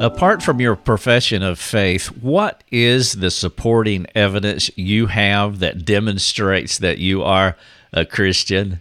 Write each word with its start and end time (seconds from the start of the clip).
Apart 0.00 0.44
from 0.44 0.60
your 0.60 0.76
profession 0.76 1.42
of 1.42 1.58
faith, 1.58 2.06
what 2.06 2.62
is 2.70 3.14
the 3.14 3.32
supporting 3.32 4.06
evidence 4.14 4.70
you 4.78 5.08
have 5.08 5.58
that 5.58 5.84
demonstrates 5.84 6.78
that 6.78 6.98
you 6.98 7.24
are 7.24 7.56
a 7.92 8.06
Christian? 8.06 8.80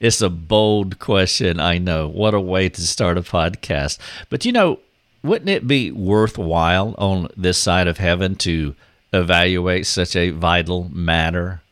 It's 0.00 0.20
a 0.20 0.28
bold 0.28 0.98
question, 0.98 1.60
I 1.60 1.78
know. 1.78 2.08
What 2.08 2.34
a 2.34 2.40
way 2.40 2.68
to 2.68 2.80
start 2.80 3.16
a 3.16 3.22
podcast. 3.22 3.98
But 4.28 4.44
you 4.44 4.50
know, 4.50 4.80
wouldn't 5.22 5.50
it 5.50 5.68
be 5.68 5.92
worthwhile 5.92 6.96
on 6.98 7.28
this 7.36 7.58
side 7.58 7.86
of 7.86 7.98
heaven 7.98 8.34
to 8.36 8.74
evaluate 9.12 9.86
such 9.86 10.16
a 10.16 10.30
vital 10.30 10.88
matter? 10.92 11.62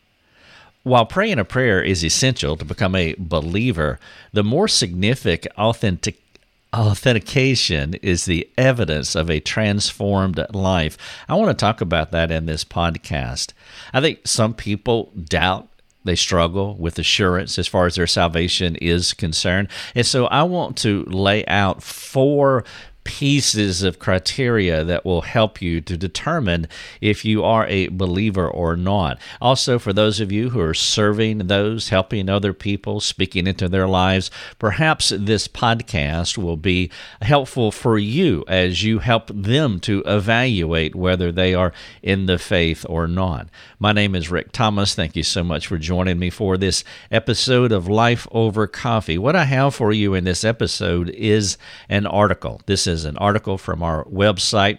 While 0.84 1.06
praying 1.06 1.40
a 1.40 1.44
prayer 1.44 1.82
is 1.82 2.04
essential 2.04 2.56
to 2.56 2.64
become 2.64 2.94
a 2.94 3.16
believer, 3.18 3.98
the 4.32 4.44
more 4.44 4.68
significant 4.68 5.52
authentic 5.58 6.27
authentication 6.74 7.94
is 7.94 8.24
the 8.24 8.48
evidence 8.58 9.14
of 9.14 9.30
a 9.30 9.40
transformed 9.40 10.44
life. 10.52 10.96
I 11.28 11.34
want 11.34 11.50
to 11.50 11.54
talk 11.54 11.80
about 11.80 12.10
that 12.12 12.30
in 12.30 12.46
this 12.46 12.64
podcast. 12.64 13.52
I 13.92 14.00
think 14.00 14.26
some 14.26 14.54
people 14.54 15.12
doubt 15.24 15.68
they 16.04 16.16
struggle 16.16 16.74
with 16.76 16.98
assurance 16.98 17.58
as 17.58 17.68
far 17.68 17.86
as 17.86 17.96
their 17.96 18.06
salvation 18.06 18.76
is 18.76 19.12
concerned. 19.12 19.68
And 19.94 20.06
so 20.06 20.26
I 20.26 20.42
want 20.44 20.76
to 20.78 21.04
lay 21.04 21.44
out 21.46 21.82
four 21.82 22.64
pieces 23.08 23.82
of 23.82 23.98
criteria 23.98 24.84
that 24.84 25.02
will 25.02 25.22
help 25.22 25.62
you 25.62 25.80
to 25.80 25.96
determine 25.96 26.68
if 27.00 27.24
you 27.24 27.42
are 27.42 27.66
a 27.66 27.88
believer 27.88 28.46
or 28.46 28.76
not. 28.76 29.18
Also, 29.40 29.78
for 29.78 29.94
those 29.94 30.20
of 30.20 30.30
you 30.30 30.50
who 30.50 30.60
are 30.60 30.74
serving 30.74 31.38
those, 31.46 31.88
helping 31.88 32.28
other 32.28 32.52
people, 32.52 33.00
speaking 33.00 33.46
into 33.46 33.66
their 33.66 33.88
lives, 33.88 34.30
perhaps 34.58 35.08
this 35.08 35.48
podcast 35.48 36.36
will 36.36 36.58
be 36.58 36.90
helpful 37.22 37.72
for 37.72 37.96
you 37.96 38.44
as 38.46 38.84
you 38.84 38.98
help 38.98 39.30
them 39.34 39.80
to 39.80 40.02
evaluate 40.04 40.94
whether 40.94 41.32
they 41.32 41.54
are 41.54 41.72
in 42.02 42.26
the 42.26 42.38
faith 42.38 42.84
or 42.90 43.06
not. 43.06 43.48
My 43.78 43.92
name 43.92 44.14
is 44.14 44.30
Rick 44.30 44.52
Thomas. 44.52 44.94
Thank 44.94 45.16
you 45.16 45.22
so 45.22 45.42
much 45.42 45.66
for 45.66 45.78
joining 45.78 46.18
me 46.18 46.28
for 46.28 46.58
this 46.58 46.84
episode 47.10 47.72
of 47.72 47.88
Life 47.88 48.28
Over 48.32 48.66
Coffee. 48.66 49.16
What 49.16 49.34
I 49.34 49.44
have 49.44 49.74
for 49.74 49.94
you 49.94 50.12
in 50.12 50.24
this 50.24 50.44
episode 50.44 51.08
is 51.08 51.56
an 51.88 52.04
article. 52.04 52.60
This 52.66 52.86
is 52.86 52.97
is 52.98 53.04
an 53.04 53.16
article 53.18 53.56
from 53.58 53.82
our 53.82 54.04
website 54.06 54.78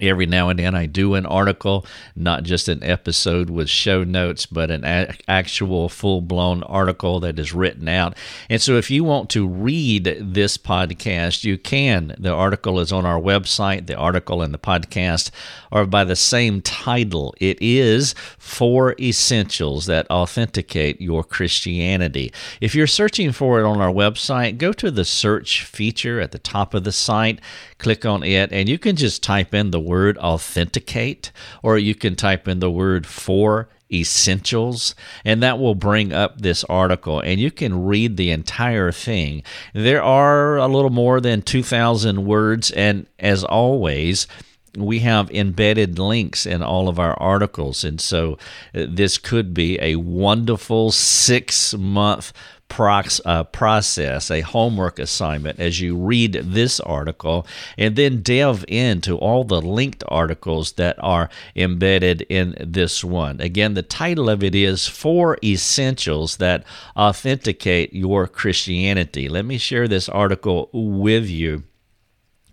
Every 0.00 0.26
now 0.26 0.48
and 0.48 0.58
then, 0.58 0.74
I 0.74 0.86
do 0.86 1.14
an 1.14 1.26
article, 1.26 1.86
not 2.14 2.42
just 2.42 2.68
an 2.68 2.82
episode 2.82 3.50
with 3.50 3.68
show 3.68 4.04
notes, 4.04 4.46
but 4.46 4.70
an 4.70 4.84
a- 4.84 5.14
actual 5.26 5.88
full 5.88 6.20
blown 6.20 6.62
article 6.64 7.20
that 7.20 7.38
is 7.38 7.52
written 7.52 7.88
out. 7.88 8.16
And 8.48 8.60
so, 8.60 8.76
if 8.76 8.90
you 8.90 9.04
want 9.04 9.30
to 9.30 9.46
read 9.46 10.16
this 10.20 10.56
podcast, 10.56 11.44
you 11.44 11.58
can. 11.58 12.14
The 12.18 12.32
article 12.32 12.80
is 12.80 12.92
on 12.92 13.04
our 13.04 13.20
website. 13.20 13.86
The 13.86 13.96
article 13.96 14.42
and 14.42 14.52
the 14.52 14.58
podcast 14.58 15.30
are 15.72 15.86
by 15.86 16.04
the 16.04 16.16
same 16.16 16.60
title. 16.60 17.34
It 17.40 17.58
is 17.60 18.14
Four 18.38 18.94
Essentials 19.00 19.86
That 19.86 20.10
Authenticate 20.10 21.00
Your 21.00 21.24
Christianity. 21.24 22.32
If 22.60 22.74
you're 22.74 22.86
searching 22.86 23.32
for 23.32 23.60
it 23.60 23.64
on 23.64 23.80
our 23.80 23.92
website, 23.92 24.58
go 24.58 24.72
to 24.72 24.90
the 24.90 25.04
search 25.04 25.64
feature 25.64 26.20
at 26.20 26.32
the 26.32 26.38
top 26.38 26.74
of 26.74 26.84
the 26.84 26.92
site, 26.92 27.40
click 27.78 28.04
on 28.04 28.22
it, 28.22 28.52
and 28.52 28.68
you 28.68 28.78
can 28.78 28.96
just 28.96 29.22
type 29.22 29.54
in 29.54 29.70
the 29.70 29.80
word 29.88 30.18
authenticate, 30.18 31.32
or 31.62 31.78
you 31.78 31.94
can 31.94 32.14
type 32.14 32.46
in 32.46 32.60
the 32.60 32.70
word 32.70 33.06
for 33.06 33.68
essentials, 33.90 34.94
and 35.24 35.42
that 35.42 35.58
will 35.58 35.74
bring 35.74 36.12
up 36.12 36.40
this 36.40 36.62
article, 36.64 37.20
and 37.20 37.40
you 37.40 37.50
can 37.50 37.86
read 37.86 38.16
the 38.16 38.30
entire 38.30 38.92
thing. 38.92 39.42
There 39.72 40.02
are 40.02 40.56
a 40.56 40.68
little 40.68 40.90
more 40.90 41.20
than 41.20 41.42
2,000 41.42 42.24
words, 42.24 42.70
and 42.70 43.06
as 43.18 43.44
always, 43.44 44.26
we 44.76 45.00
have 45.00 45.30
embedded 45.30 45.98
links 45.98 46.46
in 46.46 46.62
all 46.62 46.88
of 46.88 46.98
our 46.98 47.14
articles. 47.18 47.84
And 47.84 48.00
so 48.00 48.38
uh, 48.74 48.86
this 48.88 49.18
could 49.18 49.54
be 49.54 49.78
a 49.80 49.96
wonderful 49.96 50.92
six 50.92 51.74
month 51.74 52.32
prox, 52.68 53.20
uh, 53.24 53.44
process, 53.44 54.30
a 54.30 54.40
homework 54.40 54.98
assignment 54.98 55.58
as 55.58 55.80
you 55.80 55.96
read 55.96 56.32
this 56.34 56.80
article, 56.80 57.46
and 57.76 57.96
then 57.96 58.22
delve 58.22 58.64
into 58.68 59.16
all 59.16 59.44
the 59.44 59.60
linked 59.60 60.04
articles 60.08 60.72
that 60.72 60.96
are 61.02 61.28
embedded 61.56 62.22
in 62.28 62.54
this 62.60 63.02
one. 63.02 63.40
Again, 63.40 63.74
the 63.74 63.82
title 63.82 64.28
of 64.28 64.44
it 64.44 64.54
is 64.54 64.86
Four 64.86 65.38
Essentials 65.42 66.36
That 66.36 66.64
Authenticate 66.96 67.92
Your 67.92 68.26
Christianity. 68.26 69.28
Let 69.28 69.44
me 69.44 69.58
share 69.58 69.88
this 69.88 70.08
article 70.08 70.68
with 70.72 71.28
you 71.28 71.64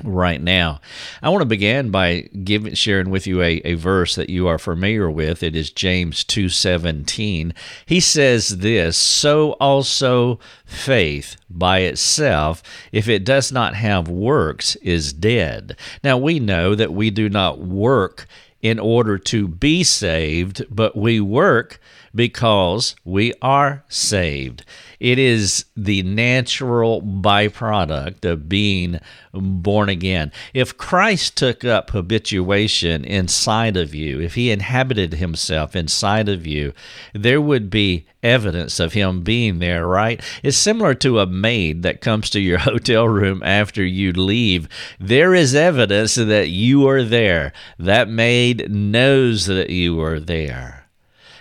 right 0.03 0.41
now. 0.41 0.79
I 1.21 1.29
want 1.29 1.41
to 1.41 1.47
begin 1.47 1.89
by 1.89 2.29
giving 2.43 2.73
sharing 2.73 3.09
with 3.09 3.25
you 3.25 3.41
a, 3.41 3.61
a 3.65 3.75
verse 3.75 4.15
that 4.15 4.29
you 4.29 4.47
are 4.47 4.57
familiar 4.57 5.09
with. 5.09 5.41
It 5.41 5.55
is 5.55 5.71
James 5.71 6.23
2:17. 6.23 7.53
He 7.85 7.99
says 7.99 8.57
this, 8.59 8.97
so 8.97 9.53
also 9.53 10.39
faith 10.65 11.37
by 11.49 11.79
itself 11.79 12.61
if 12.91 13.07
it 13.07 13.23
does 13.23 13.51
not 13.51 13.75
have 13.75 14.07
works 14.07 14.75
is 14.77 15.13
dead. 15.13 15.77
Now 16.03 16.17
we 16.17 16.39
know 16.39 16.75
that 16.75 16.93
we 16.93 17.09
do 17.09 17.29
not 17.29 17.59
work 17.59 18.27
in 18.61 18.79
order 18.79 19.17
to 19.19 19.47
be 19.47 19.83
saved, 19.83 20.65
but 20.71 20.95
we 20.95 21.19
work 21.19 21.79
because 22.15 22.95
we 23.03 23.33
are 23.41 23.83
saved. 23.89 24.65
It 25.05 25.19
is 25.19 25.65
the 25.77 26.01
natural 26.01 26.99
byproduct 26.99 28.25
of 28.25 28.49
being 28.49 28.99
born 29.33 29.87
again. 29.87 30.31
If 30.51 30.77
Christ 30.77 31.37
took 31.37 31.63
up 31.63 31.91
habituation 31.91 33.05
inside 33.05 33.77
of 33.77 33.93
you, 33.93 34.19
if 34.19 34.33
he 34.33 34.49
inhabited 34.49 35.13
himself 35.13 35.75
inside 35.75 36.27
of 36.27 36.47
you, 36.47 36.73
there 37.13 37.39
would 37.39 37.69
be 37.69 38.07
evidence 38.23 38.79
of 38.79 38.93
him 38.93 39.21
being 39.21 39.59
there, 39.59 39.85
right? 39.85 40.23
It's 40.41 40.57
similar 40.57 40.95
to 40.95 41.19
a 41.19 41.27
maid 41.27 41.83
that 41.83 42.01
comes 42.01 42.31
to 42.31 42.39
your 42.39 42.57
hotel 42.71 43.07
room 43.07 43.43
after 43.43 43.85
you 43.85 44.11
leave. 44.11 44.67
There 44.99 45.35
is 45.35 45.53
evidence 45.53 46.15
that 46.15 46.49
you 46.49 46.89
are 46.89 47.03
there. 47.03 47.53
That 47.77 48.09
maid 48.09 48.71
knows 48.71 49.45
that 49.45 49.69
you 49.69 50.01
are 50.01 50.19
there. 50.19 50.74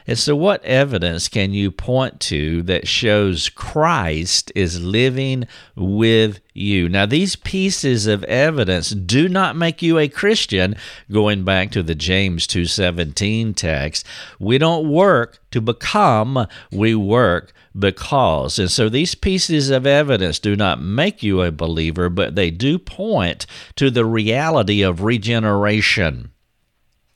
And 0.06 0.18
so, 0.18 0.36
what 0.36 0.62
evidence 0.64 1.28
can 1.28 1.52
you 1.52 1.70
point 1.70 2.20
to 2.20 2.62
that 2.64 2.86
shows 2.86 3.48
Christ 3.48 4.52
is 4.54 4.82
living 4.82 5.46
with 5.74 6.40
you? 6.52 6.90
Now, 6.90 7.06
these 7.06 7.36
pieces 7.36 8.06
of 8.06 8.22
evidence 8.24 8.90
do 8.90 9.28
not 9.30 9.56
make 9.56 9.80
you 9.80 9.98
a 9.98 10.08
Christian. 10.08 10.76
Going 11.10 11.44
back 11.44 11.70
to 11.70 11.82
the 11.82 11.94
James 11.94 12.46
2:17 12.46 13.54
text, 13.54 14.06
we 14.38 14.58
don't 14.58 14.90
work 14.90 15.40
to 15.52 15.62
become, 15.62 16.46
we 16.70 16.94
work 16.94 17.54
because. 17.76 18.58
And 18.58 18.70
so 18.70 18.90
these 18.90 19.14
pieces 19.14 19.70
of 19.70 19.86
evidence 19.86 20.38
do 20.38 20.54
not 20.54 20.82
make 20.82 21.22
you 21.22 21.40
a 21.40 21.50
believer, 21.50 22.10
but 22.10 22.34
they 22.34 22.50
do 22.50 22.78
point 22.78 23.46
to 23.76 23.90
the 23.90 24.04
reality 24.04 24.82
of 24.82 25.02
regeneration 25.02 26.30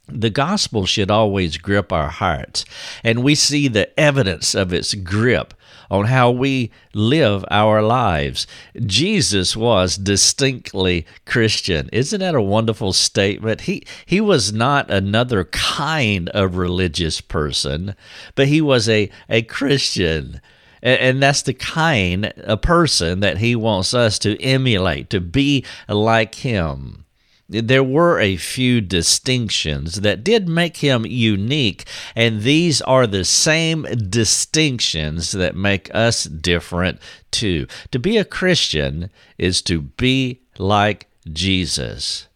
the 0.09 0.31
gospel 0.31 0.87
should 0.87 1.11
always 1.11 1.57
grip 1.57 1.93
our 1.93 2.09
hearts, 2.09 2.65
and 3.05 3.23
we 3.23 3.35
see 3.35 3.69
the 3.69 3.99
evidence 3.99 4.55
of 4.55 4.73
its 4.73 4.95
grip 4.95 5.55
on 5.91 6.07
how 6.07 6.31
we 6.31 6.71
live 6.93 7.45
our 7.51 7.83
lives. 7.83 8.47
Jesus 8.85 9.57
was 9.57 9.97
distinctly 9.97 11.07
Christian. 11.25 11.89
Isn't 11.93 12.21
that 12.21 12.35
a 12.35 12.43
wonderful 12.43 12.93
statement? 12.93 13.63
He 13.63 13.85
he 14.05 14.21
was 14.21 14.53
not 14.53 14.91
another 14.91 15.45
kind 15.45 16.29
of 16.31 16.57
religious 16.57 17.21
person, 17.21 17.95
but 18.35 18.49
he 18.49 18.61
was 18.61 18.89
a, 18.89 19.11
a 19.29 19.43
Christian. 19.43 20.41
And, 20.81 21.21
that's 21.21 21.43
the 21.43 21.55
kind 21.55 22.27
of 22.27 22.63
person 22.63 23.19
that 23.19 23.39
he 23.39 23.57
wants 23.57 23.95
us 23.95 24.17
to 24.21 24.41
emulate, 24.41 25.11
to 25.11 25.21
be 25.21 25.65
like 25.89 26.37
him 26.37 27.05
there 27.49 27.85
were 27.85 28.21
a 28.21 28.37
few 28.37 28.81
distinctions 28.81 30.03
that 30.03 30.23
did 30.23 30.49
make 30.49 30.79
him 30.79 31.07
unique, 31.07 31.85
and 32.15 32.43
these 32.43 32.83
are 32.83 33.07
the 33.07 33.25
same 33.25 33.85
distinctions 34.11 35.33
that 35.33 35.57
make 35.57 35.93
us 35.95 36.25
different 36.25 37.01
too. 37.31 37.67
To 37.91 37.99
be 37.99 38.19
a 38.19 38.25
Christian 38.25 39.11
is 39.39 39.63
to 39.63 39.81
be 39.81 40.43
like 40.59 41.07
Jesus. 41.33 42.27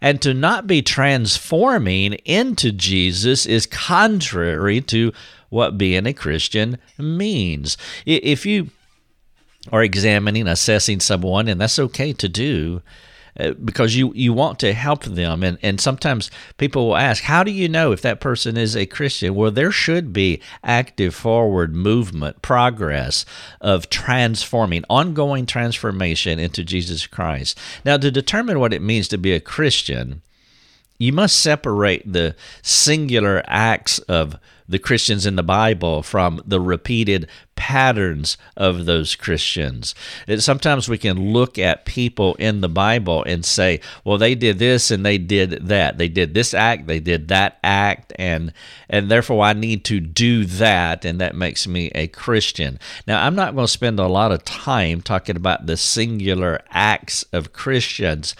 And 0.00 0.20
to 0.22 0.34
not 0.34 0.66
be 0.66 0.82
transforming 0.82 2.14
into 2.24 2.72
Jesus 2.72 3.46
is 3.46 3.66
contrary 3.66 4.80
to 4.82 5.12
what 5.48 5.78
being 5.78 6.06
a 6.06 6.12
Christian 6.12 6.78
means. 6.98 7.76
If 8.04 8.44
you 8.44 8.70
are 9.72 9.82
examining, 9.82 10.48
assessing 10.48 11.00
someone, 11.00 11.48
and 11.48 11.60
that's 11.60 11.78
okay 11.78 12.12
to 12.14 12.28
do, 12.28 12.82
Uh, 13.38 13.50
because 13.52 13.94
you, 13.94 14.12
you 14.14 14.32
want 14.32 14.58
to 14.58 14.72
help 14.72 15.04
them. 15.04 15.42
And, 15.42 15.58
and 15.62 15.80
sometimes 15.80 16.30
people 16.56 16.88
will 16.88 16.96
ask, 16.96 17.24
How 17.24 17.44
do 17.44 17.50
you 17.50 17.68
know 17.68 17.92
if 17.92 18.00
that 18.02 18.20
person 18.20 18.56
is 18.56 18.74
a 18.74 18.86
Christian? 18.86 19.34
Well, 19.34 19.50
there 19.50 19.70
should 19.70 20.12
be 20.12 20.40
active 20.64 21.14
forward 21.14 21.74
movement, 21.74 22.40
progress 22.40 23.26
of 23.60 23.90
transforming, 23.90 24.84
ongoing 24.88 25.44
transformation 25.44 26.38
into 26.38 26.64
Jesus 26.64 27.06
Christ. 27.06 27.58
Now, 27.84 27.98
to 27.98 28.10
determine 28.10 28.58
what 28.58 28.72
it 28.72 28.82
means 28.82 29.08
to 29.08 29.18
be 29.18 29.32
a 29.32 29.40
Christian, 29.40 30.22
you 30.98 31.12
must 31.12 31.38
separate 31.38 32.10
the 32.10 32.34
singular 32.62 33.42
acts 33.46 33.98
of 34.00 34.38
the 34.68 34.78
Christians 34.78 35.26
in 35.26 35.36
the 35.36 35.42
Bible 35.42 36.02
from 36.02 36.42
the 36.46 36.60
repeated 36.60 37.28
patterns 37.56 38.36
of 38.56 38.84
those 38.84 39.14
Christians. 39.14 39.94
Sometimes 40.38 40.88
we 40.88 40.98
can 40.98 41.32
look 41.32 41.58
at 41.58 41.86
people 41.86 42.34
in 42.34 42.60
the 42.60 42.68
Bible 42.68 43.24
and 43.24 43.44
say, 43.44 43.80
well, 44.04 44.18
they 44.18 44.34
did 44.34 44.58
this 44.58 44.90
and 44.90 45.04
they 45.04 45.18
did 45.18 45.66
that. 45.68 45.98
They 45.98 46.08
did 46.08 46.34
this 46.34 46.52
act, 46.52 46.86
they 46.86 47.00
did 47.00 47.28
that 47.28 47.58
act, 47.64 48.12
and 48.16 48.52
and 48.88 49.10
therefore 49.10 49.42
I 49.42 49.52
need 49.52 49.84
to 49.86 50.00
do 50.00 50.44
that, 50.44 51.04
and 51.04 51.20
that 51.20 51.34
makes 51.34 51.66
me 51.66 51.90
a 51.94 52.08
Christian. 52.08 52.78
Now, 53.06 53.24
I'm 53.24 53.34
not 53.34 53.54
going 53.54 53.66
to 53.66 53.72
spend 53.72 53.98
a 53.98 54.06
lot 54.06 54.32
of 54.32 54.44
time 54.44 55.00
talking 55.00 55.36
about 55.36 55.66
the 55.66 55.76
singular 55.76 56.60
acts 56.70 57.24
of 57.32 57.52
Christians 57.52 58.34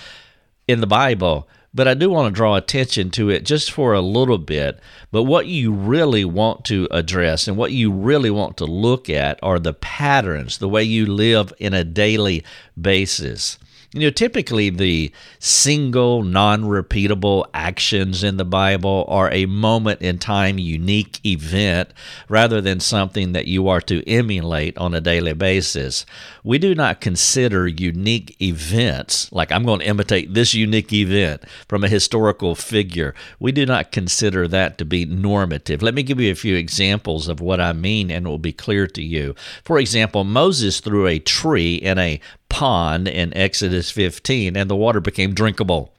in 0.69 0.81
the 0.81 0.87
Bible 0.87 1.49
but 1.77 1.87
I 1.87 1.93
do 1.93 2.09
want 2.09 2.33
to 2.33 2.37
draw 2.37 2.57
attention 2.57 3.11
to 3.11 3.29
it 3.29 3.45
just 3.45 3.71
for 3.71 3.93
a 3.93 4.01
little 4.01 4.39
bit. 4.39 4.81
But 5.13 5.25
what 5.25 5.47
you 5.47 5.73
really 5.73 6.25
want 6.25 6.65
to 6.65 6.89
address 6.91 7.47
and 7.47 7.57
what 7.59 7.71
you 7.71 7.93
really 7.93 8.31
want 8.31 8.57
to 8.57 8.65
look 8.65 9.11
at 9.11 9.39
are 9.43 9.59
the 9.59 9.75
patterns, 9.75 10.57
the 10.57 10.71
way 10.71 10.83
you 10.83 11.05
live 11.05 11.53
in 11.59 11.75
a 11.75 11.85
daily 11.85 12.43
basis. 12.81 13.59
You 13.97 14.03
know, 14.03 14.11
typically 14.11 14.69
the 14.69 15.11
single, 15.39 16.23
non 16.23 16.65
repeatable 16.65 17.47
actions 17.55 18.23
in 18.23 18.37
the 18.37 18.45
Bible 18.45 19.07
are 19.09 19.33
a 19.33 19.47
moment 19.47 20.03
in 20.03 20.19
time, 20.19 20.59
unique 20.59 21.19
event, 21.25 21.95
rather 22.29 22.61
than 22.61 22.79
something 22.79 23.33
that 23.33 23.47
you 23.47 23.69
are 23.69 23.81
to 23.81 24.07
emulate 24.07 24.77
on 24.77 24.93
a 24.93 25.01
daily 25.01 25.33
basis. 25.33 26.05
We 26.45 26.59
do 26.59 26.75
not 26.75 27.01
consider 27.01 27.67
unique 27.67 28.37
events, 28.43 29.33
like 29.33 29.51
I'm 29.51 29.65
going 29.65 29.81
to 29.81 29.87
imitate 29.87 30.35
this 30.35 30.53
unique 30.53 30.93
event 30.93 31.45
from 31.67 31.83
a 31.83 31.89
historical 31.89 32.55
figure. 32.55 33.15
We 33.41 33.51
do 33.51 33.65
not 33.65 33.93
consider 33.93 34.47
that 34.49 34.77
to 34.77 34.85
be 34.85 35.07
normative. 35.07 35.81
Let 35.81 35.95
me 35.95 36.03
give 36.03 36.21
you 36.21 36.31
a 36.31 36.37
few 36.37 36.55
examples 36.55 37.29
of 37.29 37.41
what 37.41 37.63
I 37.63 37.73
mean, 37.73 38.11
and 38.11 38.27
it 38.27 38.29
will 38.29 38.37
be 38.37 38.53
clear 38.53 38.87
to 38.89 39.03
you. 39.03 39.35
For 39.65 39.79
example, 39.79 40.23
Moses 40.25 40.81
threw 40.81 41.07
a 41.07 41.19
tree 41.19 41.77
in 41.77 41.97
a 41.97 42.21
pond 42.49 43.09
in 43.09 43.37
Exodus 43.37 43.91
15 43.91 44.57
and 44.57 44.71
the 44.71 44.77
water 44.77 45.01
became 45.01 45.35
drinkable. 45.35 45.93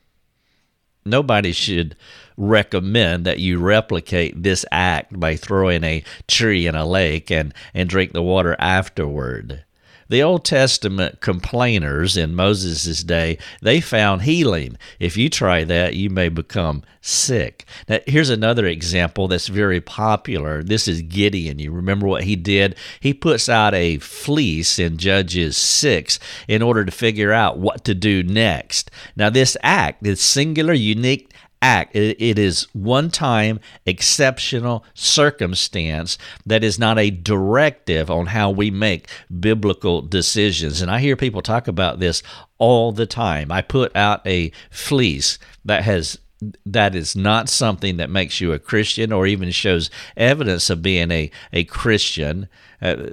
Nobody 1.05 1.53
should 1.53 1.95
recommend 2.35 3.25
that 3.25 3.39
you 3.39 3.59
replicate 3.59 4.43
this 4.43 4.65
act 4.71 5.19
by 5.19 5.35
throwing 5.35 5.83
a 5.83 6.03
tree 6.27 6.67
in 6.67 6.75
a 6.75 6.85
lake 6.85 7.31
and, 7.31 7.53
and 7.73 7.89
drink 7.89 8.11
the 8.13 8.21
water 8.21 8.55
afterward. 8.59 9.63
The 10.09 10.23
Old 10.23 10.45
Testament 10.45 11.19
complainers 11.21 12.15
in 12.15 12.35
Moses' 12.35 13.03
day, 13.03 13.37
they 13.61 13.81
found 13.81 14.21
healing. 14.21 14.77
If 14.99 15.17
you 15.17 15.29
try 15.29 15.63
that, 15.65 15.95
you 15.95 16.09
may 16.09 16.29
become 16.29 16.83
sick. 17.01 17.65
Now, 17.87 17.99
here's 18.05 18.29
another 18.29 18.65
example 18.65 19.27
that's 19.27 19.47
very 19.47 19.81
popular. 19.81 20.63
This 20.63 20.87
is 20.87 21.01
Gideon. 21.01 21.59
You 21.59 21.71
remember 21.71 22.07
what 22.07 22.23
he 22.23 22.35
did? 22.35 22.75
He 22.99 23.13
puts 23.13 23.47
out 23.49 23.73
a 23.73 23.97
fleece 23.99 24.79
in 24.79 24.97
Judges 24.97 25.57
6 25.57 26.19
in 26.47 26.61
order 26.61 26.85
to 26.85 26.91
figure 26.91 27.31
out 27.31 27.57
what 27.57 27.83
to 27.85 27.95
do 27.95 28.23
next. 28.23 28.91
Now, 29.15 29.29
this 29.29 29.55
act, 29.63 30.03
this 30.03 30.21
singular, 30.21 30.73
unique 30.73 31.26
act. 31.61 31.95
It 31.95 32.37
is 32.37 32.67
one 32.73 33.09
time 33.09 33.59
exceptional 33.85 34.85
circumstance 34.93 36.17
that 36.45 36.63
is 36.63 36.77
not 36.77 36.99
a 36.99 37.09
directive 37.09 38.11
on 38.11 38.27
how 38.27 38.49
we 38.51 38.71
make 38.71 39.07
biblical 39.39 40.01
decisions. 40.01 40.81
And 40.81 40.91
I 40.91 40.99
hear 40.99 41.15
people 41.15 41.41
talk 41.41 41.67
about 41.67 41.99
this 41.99 42.21
all 42.57 42.91
the 42.91 43.05
time. 43.05 43.51
I 43.51 43.61
put 43.61 43.95
out 43.95 44.25
a 44.25 44.51
fleece 44.69 45.39
that 45.65 45.83
has 45.83 46.19
that 46.65 46.93
is 46.93 47.15
not 47.15 47.49
something 47.49 47.97
that 47.97 48.11
makes 48.11 48.39
you 48.39 48.53
a 48.53 48.59
Christian 48.59 49.11
or 49.11 49.25
even 49.25 49.49
shows 49.49 49.89
evidence 50.15 50.69
of 50.69 50.83
being 50.83 51.09
a, 51.09 51.31
a 51.51 51.63
Christian. 51.63 52.47
Uh, 52.79 53.07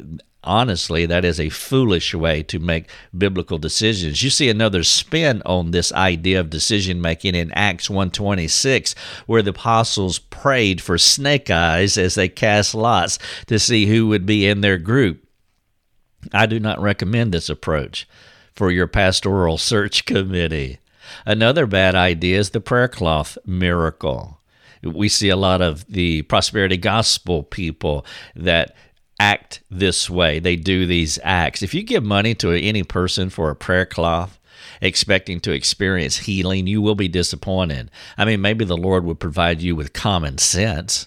honestly, 0.45 1.07
that 1.07 1.25
is 1.25 1.41
a 1.41 1.49
foolish 1.49 2.15
way 2.15 2.43
to 2.45 2.59
make 2.59 2.89
biblical 3.17 3.59
decisions. 3.59 4.23
You 4.23 4.31
see 4.31 4.49
another 4.49 4.83
spin 4.83 5.43
on 5.45 5.71
this 5.71 5.93
idea 5.93 6.41
of 6.41 6.51
decision 6.51 7.01
making 7.01 7.35
in 7.35 7.53
Acts 7.53 7.91
126 7.91 8.95
where 9.27 9.43
the 9.43 9.51
apostles 9.51 10.19
prayed 10.19 10.81
for 10.81 10.99
snake 10.99 11.51
eyes 11.51 11.99
as 11.99 12.15
they 12.15 12.29
cast 12.29 12.75
lots 12.75 13.19
to 13.47 13.59
see 13.59 13.87
who 13.87 14.07
would 14.09 14.27
be 14.27 14.47
in 14.47 14.61
their 14.61 14.79
group. 14.79 15.25
I 16.33 16.47
do 16.47 16.61
not 16.61 16.81
recommend 16.81 17.33
this 17.33 17.49
approach 17.49 18.09
for 18.55 18.71
your 18.71 18.87
pastoral 18.87 19.59
search 19.59 20.07
committee. 20.07 20.79
Another 21.27 21.67
bad 21.67 21.95
idea 21.95 22.39
is 22.39 22.51
the 22.51 22.61
prayer 22.61 22.89
cloth 22.89 23.37
miracle. 23.45 24.41
We 24.83 25.09
see 25.09 25.29
a 25.29 25.37
lot 25.37 25.63
of 25.63 25.87
the 25.87 26.23
prosperity 26.23 26.77
gospel 26.77 27.43
people 27.43 28.05
that 28.37 28.75
act 29.19 29.63
this 29.71 30.11
way. 30.11 30.39
They 30.39 30.57
do 30.57 30.87
these 30.87 31.19
acts. 31.23 31.63
If 31.63 31.75
you 31.75 31.83
give 31.83 32.03
money 32.05 32.35
to 32.37 32.53
any 32.53 32.83
person 32.83 33.31
for 33.31 33.51
a 33.51 33.57
prayer 33.57 33.87
cloth, 33.87 34.39
expecting 34.81 35.41
to 35.41 35.53
experience 35.53 36.19
healing, 36.19 36.67
you 36.67 36.83
will 36.83 36.95
be 36.95 37.09
disappointed. 37.09 37.91
I 38.19 38.25
mean, 38.25 38.41
maybe 38.41 38.65
the 38.65 38.77
Lord 38.77 39.05
would 39.05 39.21
provide 39.21 39.61
you 39.61 39.77
with 39.77 39.93
common 39.93 40.39
sense. 40.39 41.07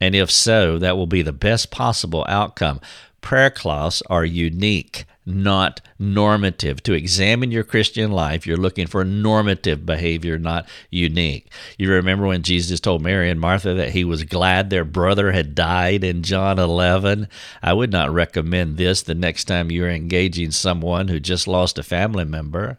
And 0.00 0.14
if 0.14 0.30
so, 0.30 0.78
that 0.78 0.96
will 0.96 1.06
be 1.06 1.22
the 1.22 1.32
best 1.32 1.70
possible 1.70 2.24
outcome. 2.28 2.80
Prayer 3.20 3.50
cloths 3.50 4.02
are 4.08 4.24
unique 4.24 5.04
not 5.28 5.80
normative. 5.98 6.82
To 6.84 6.92
examine 6.92 7.50
your 7.50 7.64
Christian 7.64 8.10
life, 8.10 8.46
you're 8.46 8.56
looking 8.56 8.86
for 8.86 9.04
normative 9.04 9.84
behavior, 9.84 10.38
not 10.38 10.66
unique. 10.90 11.52
You 11.76 11.90
remember 11.90 12.26
when 12.26 12.42
Jesus 12.42 12.80
told 12.80 13.02
Mary 13.02 13.30
and 13.30 13.40
Martha 13.40 13.74
that 13.74 13.90
he 13.90 14.04
was 14.04 14.24
glad 14.24 14.70
their 14.70 14.84
brother 14.84 15.32
had 15.32 15.54
died 15.54 16.02
in 16.02 16.22
John 16.22 16.58
11? 16.58 17.28
I 17.62 17.72
would 17.72 17.92
not 17.92 18.12
recommend 18.12 18.76
this 18.76 19.02
the 19.02 19.14
next 19.14 19.44
time 19.44 19.70
you're 19.70 19.90
engaging 19.90 20.50
someone 20.50 21.08
who 21.08 21.20
just 21.20 21.46
lost 21.46 21.78
a 21.78 21.82
family 21.82 22.24
member. 22.24 22.78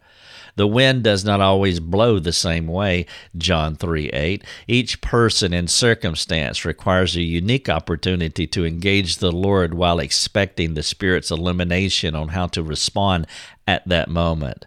The 0.60 0.68
wind 0.68 1.04
does 1.04 1.24
not 1.24 1.40
always 1.40 1.80
blow 1.80 2.20
the 2.20 2.34
same 2.34 2.68
way, 2.68 3.06
John 3.38 3.78
3 3.78 4.10
8. 4.10 4.44
Each 4.68 5.00
person 5.00 5.54
and 5.54 5.70
circumstance 5.70 6.66
requires 6.66 7.16
a 7.16 7.22
unique 7.22 7.70
opportunity 7.70 8.46
to 8.48 8.66
engage 8.66 9.20
the 9.20 9.32
Lord 9.32 9.74
while 9.74 10.00
expecting 10.00 10.74
the 10.74 10.84
Spirit's 10.84 11.32
illumination 11.32 12.14
on 12.14 12.28
how 12.28 12.48
to 12.48 12.62
respond 12.62 13.26
at 13.66 13.88
that 13.88 14.10
moment. 14.10 14.66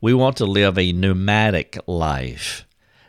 We 0.00 0.14
want 0.14 0.36
to 0.36 0.46
live 0.46 0.78
a 0.78 0.92
pneumatic 0.92 1.76
life. 1.88 2.64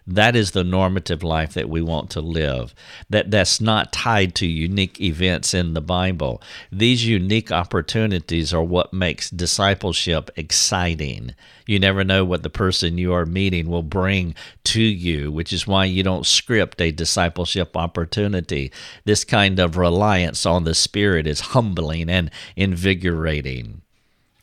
That 0.06 0.36
is 0.36 0.52
the 0.52 0.66
normative 0.66 1.24
life 1.24 1.54
that 1.54 1.70
we 1.70 1.82
want 1.82 2.10
to 2.12 2.22
live. 2.22 2.76
That 3.10 3.32
that's 3.32 3.62
not 3.62 3.94
tied 3.94 4.36
to 4.36 4.46
unique 4.46 5.00
events 5.00 5.54
in 5.54 5.74
the 5.74 5.82
Bible. 5.82 6.42
These 6.72 7.08
unique 7.08 7.52
opportunities 7.52 8.54
are 8.54 8.64
what 8.64 8.92
makes 8.92 9.30
discipleship 9.30 10.30
exciting. 10.36 11.36
You 11.66 11.80
never 11.80 12.04
know 12.04 12.26
what 12.26 12.44
the 12.44 12.50
person 12.50 12.98
you 12.98 13.14
are 13.14 13.26
meeting 13.26 13.70
will 13.70 13.84
bring 13.84 14.36
to 14.66 14.82
you, 14.82 15.32
which 15.32 15.54
is 15.54 15.66
why 15.66 15.86
you 15.86 16.04
don't 16.04 16.26
script 16.26 16.82
a 16.82 16.92
discipleship 16.92 17.78
opportunity. 17.78 18.74
This 19.06 19.24
kind 19.24 19.58
of 19.58 19.78
reliance 19.78 20.46
on 20.46 20.66
the 20.66 20.76
Spirit 20.76 21.26
is 21.26 21.40
humbling 21.40 22.10
and 22.10 22.30
invigorating. 22.58 23.82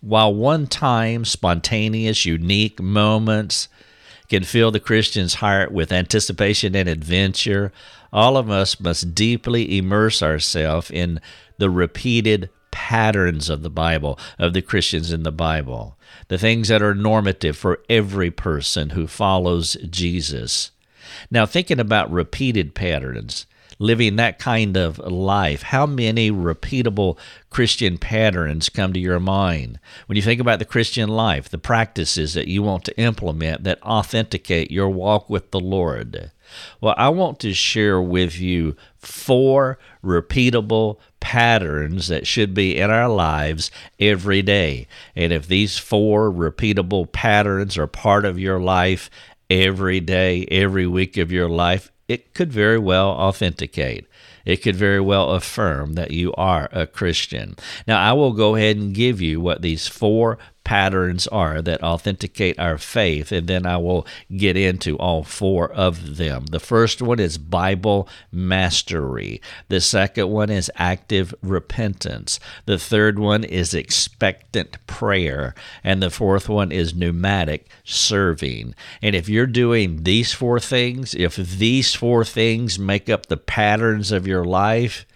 While 0.01 0.35
one 0.35 0.67
time, 0.67 1.27
spontaneous, 1.27 2.25
unique 2.25 2.81
moments 2.81 3.69
can 4.31 4.45
fill 4.45 4.71
the 4.71 4.81
Christian's 4.81 5.35
heart 5.35 5.73
with 5.73 5.93
anticipation 5.93 6.75
and 6.75 6.89
adventure, 6.89 7.73
all 8.13 8.37
of 8.37 8.49
us 8.49 8.81
must 8.81 9.15
deeply 9.15 9.77
immerse 9.77 10.23
ourselves 10.23 10.91
in 10.91 11.21
the 11.59 11.69
repeated 11.69 12.49
patterns 12.71 13.51
of 13.51 13.63
the 13.63 13.71
Bible, 13.71 14.19
of 14.39 14.53
the 14.53 14.63
Christians 14.63 15.13
in 15.13 15.25
the 15.25 15.33
Bible, 15.33 15.99
the 16.29 16.39
things 16.39 16.69
that 16.69 16.83
are 16.83 16.95
normative 16.95 17.57
for 17.57 17.81
every 17.91 18.31
person 18.31 18.91
who 18.91 19.07
follows 19.07 19.77
Jesus. 19.91 20.71
Now, 21.31 21.45
thinking 21.45 21.81
about 21.81 22.11
repeated 22.11 22.75
patterns, 22.75 23.47
living 23.81 24.17
that 24.17 24.39
kind 24.39 24.77
of 24.77 24.99
life, 24.99 25.63
how 25.63 25.87
many 25.87 26.31
repeatable 26.31 27.19
Christian 27.49 27.99
patterns 27.99 28.69
come 28.69 28.93
to 28.93 29.01
your 29.01 29.19
mind? 29.19 29.81
When 30.07 30.15
you 30.15 30.23
think 30.23 30.41
about 30.41 30.61
the 30.61 30.65
Christian 30.65 31.09
life, 31.09 31.49
the 31.49 31.59
practices 31.59 32.35
that 32.35 32.47
you 32.47 32.63
want 32.63 32.85
to 32.85 33.01
implement 33.01 33.65
that 33.65 33.83
authenticate 33.83 34.71
your 34.71 34.91
walk 34.91 35.29
with 35.29 35.51
the 35.51 35.59
Lord. 35.59 36.31
Well, 36.81 36.95
I 36.99 37.09
want 37.09 37.41
to 37.41 37.55
share 37.55 38.01
with 38.01 38.39
you 38.39 38.77
four 38.99 39.79
repeatable 40.05 40.99
patterns 41.21 42.09
that 42.09 42.27
should 42.27 42.53
be 42.53 42.77
in 42.77 42.91
our 42.91 43.09
lives 43.09 43.71
every 43.99 44.43
day. 44.43 44.87
And 45.17 45.33
if 45.33 45.47
these 45.47 45.79
four 45.79 46.31
repeatable 46.31 47.11
patterns 47.11 47.79
are 47.79 47.87
part 47.87 48.25
of 48.25 48.39
your 48.39 48.61
life 48.61 49.09
every 49.49 50.01
day, 50.01 50.45
every 50.51 50.87
week 50.87 51.17
of 51.17 51.33
your 51.33 51.49
life, 51.49 51.91
it 52.11 52.35
could 52.35 52.53
very 52.53 52.79
well 52.79 53.09
authenticate 53.09 54.07
it 54.45 54.63
could 54.63 54.77
very 54.77 55.01
well 55.01 55.31
affirm 55.31 55.95
that 55.95 56.11
you 56.11 56.33
are 56.35 56.69
a 56.73 56.87
Christian. 56.87 57.57
Now, 57.87 58.01
I 58.01 58.13
will 58.13 58.33
go 58.33 58.55
ahead 58.57 58.77
and 58.77 58.95
give 58.95 59.21
you 59.21 59.41
what 59.41 59.63
these 59.63 59.87
four 59.87 60.39
patterns 60.65 61.27
are 61.29 61.63
that 61.63 61.83
authenticate 61.83 62.59
our 62.59 62.79
faith, 62.79 63.33
and 63.33 63.47
then 63.47 63.67
I 63.67 63.77
will 63.77 64.07
get 64.37 64.57
into 64.57 64.97
all 64.99 65.25
four 65.25 65.71
of 65.73 66.17
them. 66.17 66.47
The 66.47 66.61
first 66.61 67.03
one 67.03 67.19
is 67.19 67.39
Bible 67.39 68.09
mastery, 68.31 69.41
the 69.69 69.81
second 69.81 70.29
one 70.29 70.51
is 70.51 70.71
active 70.77 71.35
repentance, 71.43 72.39
the 72.67 72.79
third 72.79 73.19
one 73.19 73.45
is 73.45 73.75
expectant 73.75 74.85
prayer, 74.87 75.55
and 75.83 76.03
the 76.03 76.11
fourth 76.11 76.49
one 76.49 76.71
is 76.71 76.95
pneumatic 76.95 77.69
serving. 77.85 78.75
And 79.03 79.15
if 79.15 79.29
you're 79.29 79.47
doing 79.47 80.05
these 80.05 80.33
four 80.33 80.61
things, 80.61 81.15
if 81.15 81.37
these 81.37 81.95
four 81.95 82.25
things 82.25 82.79
make 82.79 83.09
up 83.09 83.27
the 83.27 83.37
patterns 83.37 84.13
of 84.13 84.27
your 84.27 84.45
life, 84.45 85.07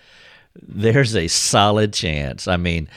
there's 0.60 1.16
a 1.16 1.28
solid 1.28 1.92
chance. 1.92 2.46
I 2.46 2.56
mean, 2.56 2.88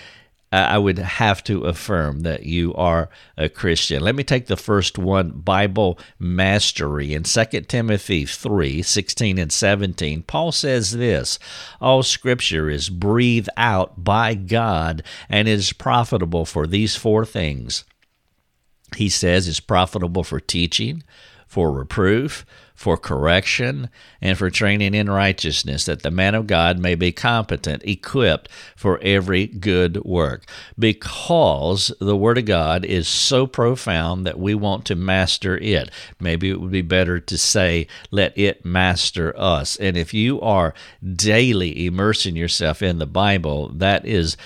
I 0.51 0.77
would 0.77 0.97
have 0.97 1.43
to 1.45 1.65
affirm 1.65 2.21
that 2.21 2.43
you 2.43 2.73
are 2.75 3.09
a 3.35 3.49
Christian. 3.49 4.01
Let 4.01 4.15
me 4.15 4.23
take 4.23 4.45
the 4.47 4.55
first 4.55 4.97
one 4.97 5.31
Bible 5.31 5.99
mastery. 6.19 7.13
In 7.13 7.23
2 7.23 7.45
Timothy 7.67 8.25
3 8.25 8.81
16 8.81 9.37
and 9.37 9.51
17, 9.51 10.23
Paul 10.23 10.53
says 10.53 10.91
this 10.91 11.37
All 11.81 12.01
scripture 12.01 12.69
is 12.69 12.89
breathed 12.89 13.49
out 13.57 14.05
by 14.05 14.35
God 14.35 15.03
and 15.27 15.49
is 15.49 15.73
profitable 15.73 16.45
for 16.45 16.65
these 16.65 16.95
four 16.95 17.25
things. 17.25 17.83
He 18.95 19.09
says 19.09 19.49
it's 19.49 19.59
profitable 19.59 20.23
for 20.23 20.39
teaching, 20.39 21.03
for 21.47 21.71
reproof, 21.71 22.45
for 22.75 22.95
correction, 22.95 23.89
and 24.21 24.37
for 24.37 24.51
training 24.51 24.93
in 24.93 25.09
righteousness, 25.09 25.85
that 25.85 26.03
the 26.03 26.11
man 26.11 26.35
of 26.35 26.45
God 26.45 26.77
may 26.77 26.93
be 26.93 27.11
competent, 27.11 27.81
equipped 27.83 28.49
for 28.75 28.99
every 28.99 29.47
good 29.47 30.03
work. 30.03 30.47
Because 30.77 31.91
the 31.99 32.15
Word 32.15 32.37
of 32.37 32.45
God 32.45 32.85
is 32.85 33.07
so 33.07 33.47
profound 33.47 34.27
that 34.27 34.39
we 34.39 34.53
want 34.53 34.85
to 34.85 34.95
master 34.95 35.57
it. 35.57 35.89
Maybe 36.19 36.51
it 36.51 36.61
would 36.61 36.71
be 36.71 36.83
better 36.83 37.19
to 37.19 37.37
say, 37.37 37.87
let 38.11 38.37
it 38.37 38.63
master 38.63 39.33
us. 39.39 39.75
And 39.77 39.97
if 39.97 40.13
you 40.13 40.39
are 40.41 40.75
daily 41.15 41.87
immersing 41.87 42.35
yourself 42.35 42.83
in 42.83 42.99
the 42.99 43.07
Bible, 43.07 43.69
that 43.69 44.05
is 44.05 44.37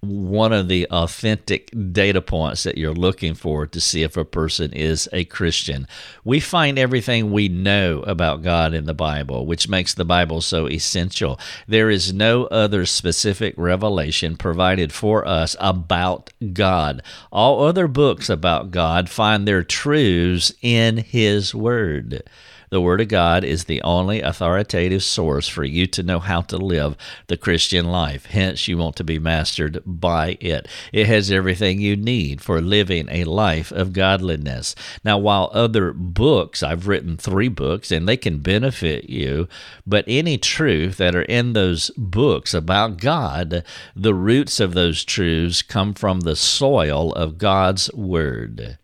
one 0.00 0.52
of 0.52 0.68
the 0.68 0.86
authentic 0.90 1.70
data 1.92 2.22
points 2.22 2.62
that 2.62 2.78
you're 2.78 2.94
looking 2.94 3.34
for 3.34 3.66
to 3.66 3.80
see 3.80 4.02
if 4.02 4.16
a 4.16 4.24
person 4.24 4.72
is 4.72 5.08
a 5.12 5.24
Christian. 5.26 5.86
We 6.24 6.40
find 6.40 6.78
everything 6.78 7.30
we 7.30 7.48
know 7.48 8.00
about 8.00 8.42
God 8.42 8.72
in 8.72 8.86
the 8.86 8.94
Bible, 8.94 9.44
which 9.44 9.68
makes 9.68 9.92
the 9.92 10.06
Bible 10.06 10.40
so 10.40 10.66
essential. 10.66 11.38
There 11.68 11.90
is 11.90 12.14
no 12.14 12.44
other 12.46 12.86
specific 12.86 13.54
revelation 13.58 14.36
provided 14.36 14.90
for 14.92 15.26
us 15.26 15.54
about 15.60 16.32
God. 16.54 17.02
All 17.30 17.64
other 17.64 17.86
books 17.86 18.30
about 18.30 18.70
God 18.70 19.10
find 19.10 19.46
their 19.46 19.62
truths 19.62 20.52
in 20.62 20.96
His 20.96 21.54
Word. 21.54 22.22
The 22.70 22.80
Word 22.80 23.00
of 23.00 23.08
God 23.08 23.42
is 23.42 23.64
the 23.64 23.82
only 23.82 24.20
authoritative 24.20 25.02
source 25.02 25.48
for 25.48 25.64
you 25.64 25.88
to 25.88 26.04
know 26.04 26.20
how 26.20 26.42
to 26.42 26.56
live 26.56 26.96
the 27.26 27.36
Christian 27.36 27.86
life. 27.86 28.26
Hence, 28.26 28.68
you 28.68 28.78
want 28.78 28.94
to 28.96 29.02
be 29.02 29.18
mastered 29.18 29.82
by 29.84 30.38
it. 30.40 30.68
It 30.92 31.08
has 31.08 31.32
everything 31.32 31.80
you 31.80 31.96
need 31.96 32.40
for 32.40 32.60
living 32.60 33.08
a 33.10 33.24
life 33.24 33.72
of 33.72 33.92
godliness. 33.92 34.76
Now, 35.02 35.18
while 35.18 35.50
other 35.52 35.92
books, 35.92 36.62
I've 36.62 36.86
written 36.86 37.16
three 37.16 37.48
books 37.48 37.90
and 37.90 38.08
they 38.08 38.16
can 38.16 38.38
benefit 38.38 39.10
you, 39.10 39.48
but 39.84 40.04
any 40.06 40.38
truth 40.38 40.96
that 40.98 41.16
are 41.16 41.22
in 41.22 41.54
those 41.54 41.90
books 41.96 42.54
about 42.54 42.98
God, 42.98 43.64
the 43.96 44.14
roots 44.14 44.60
of 44.60 44.74
those 44.74 45.02
truths 45.02 45.62
come 45.62 45.92
from 45.92 46.20
the 46.20 46.36
soil 46.36 47.12
of 47.14 47.36
God's 47.36 47.92
Word. 47.94 48.78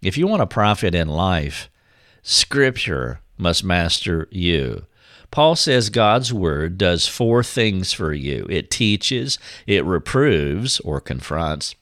If 0.00 0.16
you 0.16 0.28
want 0.28 0.42
to 0.42 0.46
profit 0.46 0.94
in 0.94 1.08
life, 1.08 1.68
Scripture 2.22 3.20
must 3.36 3.64
master 3.64 4.28
you. 4.30 4.86
Paul 5.30 5.56
says 5.56 5.90
God's 5.90 6.32
word 6.32 6.78
does 6.78 7.08
four 7.08 7.42
things 7.42 7.92
for 7.92 8.12
you 8.12 8.46
it 8.50 8.70
teaches, 8.70 9.38
it 9.66 9.84
reproves 9.84 10.78
or 10.80 11.00
confronts, 11.00 11.74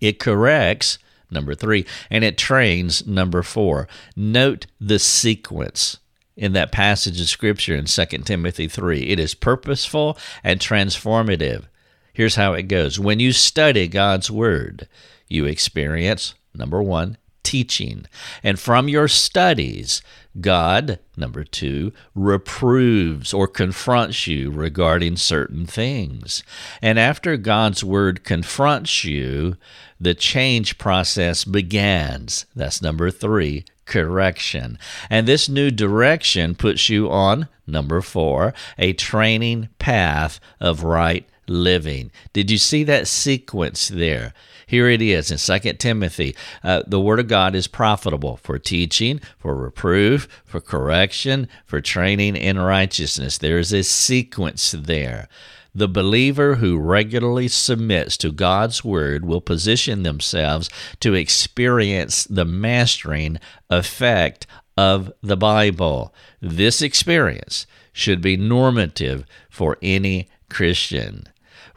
it 0.00 0.18
corrects, 0.18 0.98
number 1.30 1.54
three, 1.54 1.86
and 2.10 2.24
it 2.24 2.36
trains, 2.36 3.06
number 3.06 3.42
four. 3.42 3.88
Note 4.16 4.66
the 4.80 4.98
sequence 4.98 5.98
in 6.36 6.52
that 6.54 6.72
passage 6.72 7.20
of 7.20 7.28
Scripture 7.28 7.76
in 7.76 7.84
2 7.84 8.04
Timothy 8.24 8.66
3. 8.66 9.02
It 9.02 9.20
is 9.20 9.34
purposeful 9.34 10.18
and 10.42 10.58
transformative. 10.58 11.64
Here's 12.12 12.36
how 12.36 12.54
it 12.54 12.64
goes 12.64 12.98
when 12.98 13.20
you 13.20 13.32
study 13.32 13.86
God's 13.86 14.30
word, 14.30 14.88
you 15.28 15.44
experience, 15.44 16.34
number 16.54 16.82
one, 16.82 17.16
teaching. 17.42 18.06
And 18.42 18.58
from 18.58 18.88
your 18.88 19.08
studies, 19.08 20.02
God, 20.40 21.00
number 21.16 21.42
two, 21.42 21.92
reproves 22.14 23.34
or 23.34 23.48
confronts 23.48 24.26
you 24.26 24.50
regarding 24.50 25.16
certain 25.16 25.66
things. 25.66 26.44
And 26.80 26.98
after 26.98 27.36
God's 27.36 27.82
word 27.82 28.22
confronts 28.22 29.04
you, 29.04 29.56
the 29.98 30.14
change 30.14 30.78
process 30.78 31.44
begins. 31.44 32.46
That's 32.54 32.80
number 32.80 33.10
three, 33.10 33.64
correction. 33.86 34.78
And 35.10 35.26
this 35.26 35.48
new 35.48 35.70
direction 35.70 36.54
puts 36.54 36.88
you 36.88 37.10
on, 37.10 37.48
number 37.66 38.00
four, 38.00 38.54
a 38.78 38.92
training 38.92 39.68
path 39.78 40.38
of 40.60 40.84
right 40.84 41.28
living. 41.48 42.12
Did 42.32 42.50
you 42.50 42.58
see 42.58 42.84
that 42.84 43.08
sequence 43.08 43.88
there? 43.88 44.32
Here 44.70 44.88
it 44.88 45.02
is 45.02 45.32
in 45.32 45.60
2 45.60 45.72
Timothy. 45.78 46.36
Uh, 46.62 46.84
the 46.86 47.00
Word 47.00 47.18
of 47.18 47.26
God 47.26 47.56
is 47.56 47.66
profitable 47.66 48.36
for 48.36 48.56
teaching, 48.56 49.20
for 49.36 49.56
reproof, 49.56 50.28
for 50.44 50.60
correction, 50.60 51.48
for 51.66 51.80
training 51.80 52.36
in 52.36 52.56
righteousness. 52.56 53.36
There 53.36 53.58
is 53.58 53.72
a 53.72 53.82
sequence 53.82 54.70
there. 54.70 55.26
The 55.74 55.88
believer 55.88 56.54
who 56.54 56.78
regularly 56.78 57.48
submits 57.48 58.16
to 58.18 58.30
God's 58.30 58.84
Word 58.84 59.24
will 59.24 59.40
position 59.40 60.04
themselves 60.04 60.70
to 61.00 61.14
experience 61.14 62.22
the 62.22 62.44
mastering 62.44 63.38
effect 63.70 64.46
of 64.76 65.12
the 65.20 65.36
Bible. 65.36 66.14
This 66.40 66.80
experience 66.80 67.66
should 67.92 68.20
be 68.20 68.36
normative 68.36 69.26
for 69.48 69.78
any 69.82 70.28
Christian 70.48 71.26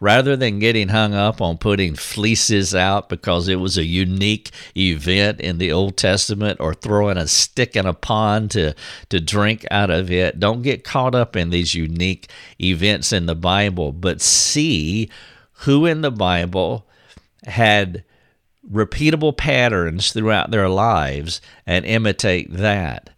rather 0.04 0.36
than 0.36 0.60
getting 0.60 0.90
hung 0.90 1.14
up 1.14 1.40
on 1.40 1.58
putting 1.58 1.96
fleeces 1.96 2.76
out 2.76 3.08
because 3.08 3.48
it 3.48 3.56
was 3.56 3.78
a 3.78 3.86
unique 3.86 4.52
event 4.76 5.40
in 5.40 5.60
the 5.60 5.72
Old 5.72 5.96
Testament 5.96 6.60
or 6.60 6.74
throwing 6.74 7.16
a 7.16 7.26
stick 7.26 7.78
in 7.78 7.86
a 7.86 7.94
pond 7.94 8.52
to, 8.52 8.76
to 9.08 9.22
drink 9.22 9.66
out 9.72 9.90
of 9.90 10.12
it, 10.12 10.42
don't 10.42 10.62
get 10.62 10.84
caught 10.84 11.16
up 11.16 11.38
in 11.38 11.52
these 11.52 11.74
unique 11.74 12.30
events 12.60 13.14
in 13.14 13.28
the 13.28 13.34
Bible, 13.36 13.94
but 13.94 14.20
see 14.20 15.10
who 15.60 15.86
in 15.86 16.02
the 16.02 16.12
Bible 16.12 16.86
had 17.46 18.04
repeatable 18.70 19.38
patterns 19.38 20.12
throughout 20.12 20.52
their 20.52 20.68
lives 20.68 21.40
and 21.66 21.86
imitate 21.86 22.52
that. 22.52 23.10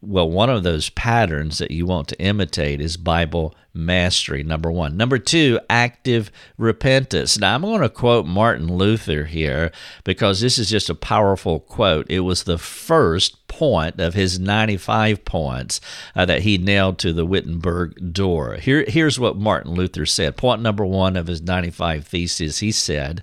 Well, 0.00 0.30
one 0.30 0.50
of 0.50 0.62
those 0.62 0.90
patterns 0.90 1.58
that 1.58 1.72
you 1.72 1.86
want 1.86 2.06
to 2.08 2.20
imitate 2.20 2.80
is 2.80 2.96
Bible 2.96 3.54
mastery, 3.74 4.44
number 4.44 4.70
one. 4.70 4.96
Number 4.96 5.18
two, 5.18 5.58
active 5.68 6.30
repentance. 6.56 7.38
Now, 7.38 7.54
I'm 7.54 7.62
going 7.62 7.80
to 7.80 7.88
quote 7.88 8.26
Martin 8.26 8.72
Luther 8.72 9.24
here 9.24 9.72
because 10.04 10.40
this 10.40 10.58
is 10.58 10.70
just 10.70 10.88
a 10.88 10.94
powerful 10.94 11.58
quote. 11.58 12.06
It 12.08 12.20
was 12.20 12.44
the 12.44 12.58
first 12.58 13.48
point 13.48 14.00
of 14.00 14.14
his 14.14 14.38
95 14.38 15.24
points 15.24 15.80
uh, 16.14 16.24
that 16.26 16.42
he 16.42 16.58
nailed 16.58 16.98
to 16.98 17.12
the 17.12 17.26
Wittenberg 17.26 18.12
door. 18.12 18.54
Here, 18.54 18.84
here's 18.86 19.18
what 19.18 19.36
Martin 19.36 19.72
Luther 19.72 20.06
said. 20.06 20.36
Point 20.36 20.62
number 20.62 20.86
one 20.86 21.16
of 21.16 21.26
his 21.26 21.42
95 21.42 22.06
theses 22.06 22.58
he 22.58 22.70
said, 22.70 23.22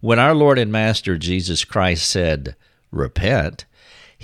When 0.00 0.18
our 0.18 0.34
Lord 0.34 0.58
and 0.58 0.70
Master 0.70 1.16
Jesus 1.16 1.64
Christ 1.64 2.10
said, 2.10 2.54
Repent, 2.90 3.64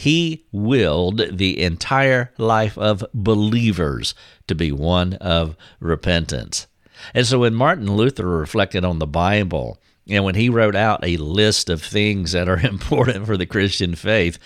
he 0.00 0.46
willed 0.50 1.20
the 1.30 1.60
entire 1.60 2.32
life 2.38 2.78
of 2.78 3.04
believers 3.12 4.14
to 4.46 4.54
be 4.54 4.72
one 4.72 5.12
of 5.16 5.54
repentance. 5.78 6.66
And 7.12 7.26
so 7.26 7.40
when 7.40 7.54
Martin 7.54 7.94
Luther 7.94 8.26
reflected 8.26 8.82
on 8.82 8.98
the 8.98 9.06
Bible, 9.06 9.78
and 10.08 10.24
when 10.24 10.36
he 10.36 10.48
wrote 10.48 10.74
out 10.74 11.00
a 11.04 11.18
list 11.18 11.68
of 11.68 11.82
things 11.82 12.32
that 12.32 12.48
are 12.48 12.58
important 12.66 13.26
for 13.26 13.36
the 13.36 13.44
Christian 13.44 13.94
faith, 13.94 14.38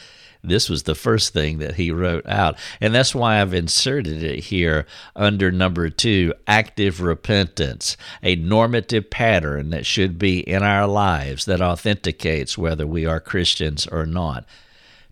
this 0.43 0.69
was 0.69 0.83
the 0.83 0.97
first 0.97 1.33
thing 1.33 1.59
that 1.59 1.77
he 1.77 1.93
wrote 1.93 2.27
out. 2.27 2.59
And 2.81 2.93
that's 2.93 3.15
why 3.15 3.41
I've 3.41 3.55
inserted 3.55 4.25
it 4.25 4.41
here 4.47 4.87
under 5.15 5.53
number 5.53 5.89
two 5.89 6.35
active 6.49 7.01
repentance, 7.01 7.97
a 8.25 8.35
normative 8.35 9.09
pattern 9.09 9.71
that 9.71 9.87
should 9.87 10.19
be 10.19 10.41
in 10.41 10.65
our 10.65 10.89
lives 10.89 11.45
that 11.45 11.63
authenticates 11.63 12.59
whether 12.59 12.89
we 12.89 13.07
are 13.07 13.21
Christians 13.21 13.87
or 13.87 14.05
not 14.05 14.45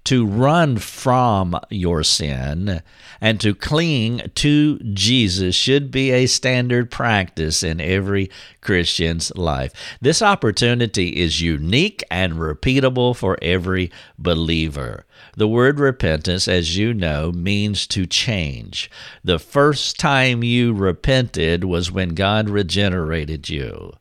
to 0.05 0.27
run 0.27 0.79
from 0.79 1.59
your 1.71 2.03
sin 2.03 2.83
and 3.21 3.41
to 3.41 3.55
cling 3.55 4.21
to 4.35 4.79
Jesus 4.81 5.55
should 5.55 5.91
be 5.91 6.11
a 6.11 6.27
standard 6.27 6.91
practice 6.91 7.63
in 7.63 7.81
every 7.81 8.31
Christian's 8.61 9.35
life. 9.37 9.73
This 10.01 10.21
opportunity 10.21 11.21
is 11.21 11.41
unique 11.41 12.03
and 12.11 12.35
repeatable 12.35 13.15
for 13.15 13.39
every 13.41 13.93
believer. 14.19 15.07
The 15.37 15.49
word 15.49 15.79
repentance, 15.79 16.49
as 16.49 16.77
you 16.77 16.93
know, 16.93 17.31
means 17.31 17.87
to 17.89 18.07
change. 18.07 18.91
The 19.23 19.39
first 19.39 20.01
time 20.01 20.43
you 20.43 20.73
repented 20.73 21.65
was 21.65 21.93
when 21.93 22.11
God 22.11 22.51
regenerated 22.51 23.49
you 23.49 23.93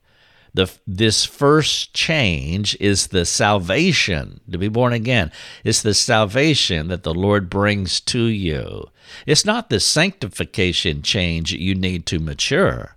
the 0.53 0.72
this 0.86 1.25
first 1.25 1.93
change 1.93 2.75
is 2.79 3.08
the 3.08 3.25
salvation 3.25 4.41
to 4.51 4.58
be 4.58 4.67
born 4.67 4.93
again 4.93 5.31
it's 5.63 5.81
the 5.81 5.93
salvation 5.93 6.88
that 6.88 7.03
the 7.03 7.13
lord 7.13 7.50
brings 7.50 8.00
to 8.01 8.24
you. 8.24 8.89
It's 9.25 9.46
not 9.46 9.70
the 9.70 9.79
sanctification 9.79 11.01
change 11.01 11.51
you 11.51 11.75
need 11.75 12.05
to 12.08 12.20
mature 12.20 12.96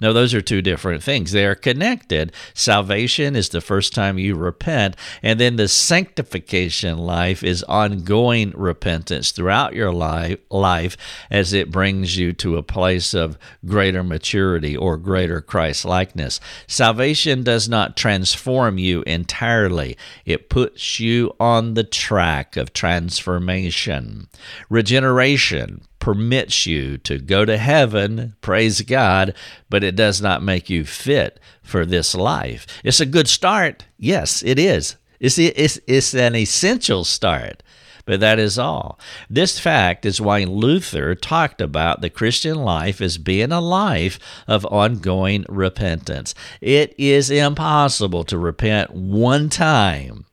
no, 0.00 0.12
those 0.12 0.34
are 0.34 0.40
two 0.40 0.62
different 0.62 1.02
things. 1.02 1.32
They 1.32 1.46
are 1.46 1.54
connected. 1.54 2.32
Salvation 2.52 3.36
is 3.36 3.48
the 3.48 3.60
first 3.60 3.94
time 3.94 4.18
you 4.18 4.34
repent, 4.34 4.96
and 5.22 5.38
then 5.38 5.56
the 5.56 5.68
sanctification 5.68 6.98
life 6.98 7.42
is 7.42 7.62
ongoing 7.64 8.52
repentance 8.56 9.30
throughout 9.30 9.74
your 9.74 9.92
life, 9.92 10.38
life 10.50 10.96
as 11.30 11.52
it 11.52 11.70
brings 11.70 12.16
you 12.16 12.32
to 12.34 12.56
a 12.56 12.62
place 12.62 13.14
of 13.14 13.38
greater 13.64 14.02
maturity 14.02 14.76
or 14.76 14.96
greater 14.96 15.40
Christ 15.40 15.84
likeness. 15.84 16.40
Salvation 16.66 17.42
does 17.42 17.68
not 17.68 17.96
transform 17.96 18.78
you 18.78 19.02
entirely, 19.02 19.96
it 20.24 20.50
puts 20.50 20.98
you 20.98 21.34
on 21.38 21.74
the 21.74 21.84
track 21.84 22.56
of 22.56 22.72
transformation. 22.72 24.28
Regeneration 24.68 25.82
permits 26.04 26.66
you 26.66 26.98
to 26.98 27.16
go 27.16 27.46
to 27.46 27.56
heaven, 27.56 28.36
praise 28.42 28.82
God, 28.82 29.32
but 29.70 29.82
it 29.82 29.96
does 29.96 30.20
not 30.20 30.42
make 30.42 30.68
you 30.68 30.84
fit 30.84 31.40
for 31.62 31.86
this 31.86 32.14
life. 32.14 32.66
It's 32.84 33.00
a 33.00 33.06
good 33.06 33.26
start. 33.26 33.86
Yes, 33.96 34.42
it 34.42 34.58
is. 34.58 34.96
It's, 35.18 35.38
it's, 35.38 35.80
it's 35.86 36.14
an 36.14 36.36
essential 36.36 37.04
start, 37.04 37.62
but 38.04 38.20
that 38.20 38.38
is 38.38 38.58
all. 38.58 38.98
This 39.30 39.58
fact 39.58 40.04
is 40.04 40.20
why 40.20 40.44
Luther 40.44 41.14
talked 41.14 41.62
about 41.62 42.02
the 42.02 42.10
Christian 42.10 42.58
life 42.58 43.00
as 43.00 43.16
being 43.16 43.50
a 43.50 43.62
life 43.62 44.18
of 44.46 44.66
ongoing 44.66 45.46
repentance. 45.48 46.34
It 46.60 46.94
is 46.98 47.30
impossible 47.30 48.24
to 48.24 48.36
repent 48.36 48.90
one 48.90 49.48
time 49.48 50.26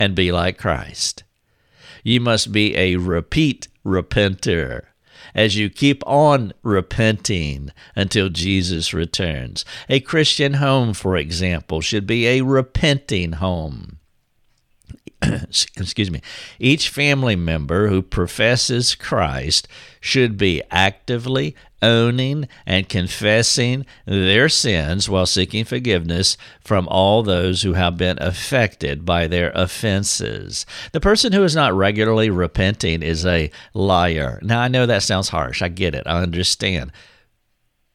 and 0.00 0.16
be 0.16 0.32
like 0.32 0.58
Christ. 0.58 1.22
You 2.02 2.18
must 2.20 2.50
be 2.50 2.76
a 2.76 2.96
repeat 2.96 3.68
repenter 3.86 4.82
as 5.34 5.56
you 5.56 5.70
keep 5.70 6.02
on 6.06 6.52
repenting 6.62 7.70
until 7.94 8.28
Jesus 8.28 8.92
returns. 8.92 9.64
A 9.88 10.00
Christian 10.00 10.54
home, 10.54 10.92
for 10.92 11.16
example, 11.16 11.80
should 11.80 12.06
be 12.06 12.26
a 12.26 12.42
repenting 12.42 13.32
home. 13.32 13.98
excuse 15.22 16.10
me, 16.10 16.20
each 16.58 16.88
family 16.88 17.36
member 17.36 17.88
who 17.88 18.02
professes 18.02 18.94
Christ 18.94 19.68
should 20.00 20.36
be 20.36 20.62
actively 20.70 21.54
owning 21.86 22.48
and 22.66 22.88
confessing 22.88 23.86
their 24.04 24.48
sins 24.48 25.08
while 25.08 25.24
seeking 25.24 25.64
forgiveness 25.64 26.36
from 26.60 26.88
all 26.88 27.22
those 27.22 27.62
who 27.62 27.74
have 27.74 27.96
been 27.96 28.18
affected 28.20 29.04
by 29.04 29.28
their 29.28 29.52
offenses. 29.54 30.66
The 30.90 31.00
person 31.00 31.32
who 31.32 31.44
is 31.44 31.54
not 31.54 31.72
regularly 31.74 32.28
repenting 32.28 33.02
is 33.02 33.24
a 33.24 33.50
liar. 33.72 34.40
Now, 34.42 34.60
I 34.60 34.68
know 34.68 34.84
that 34.86 35.04
sounds 35.04 35.28
harsh. 35.28 35.62
I 35.62 35.68
get 35.68 35.94
it. 35.94 36.06
I 36.06 36.20
understand. 36.20 36.90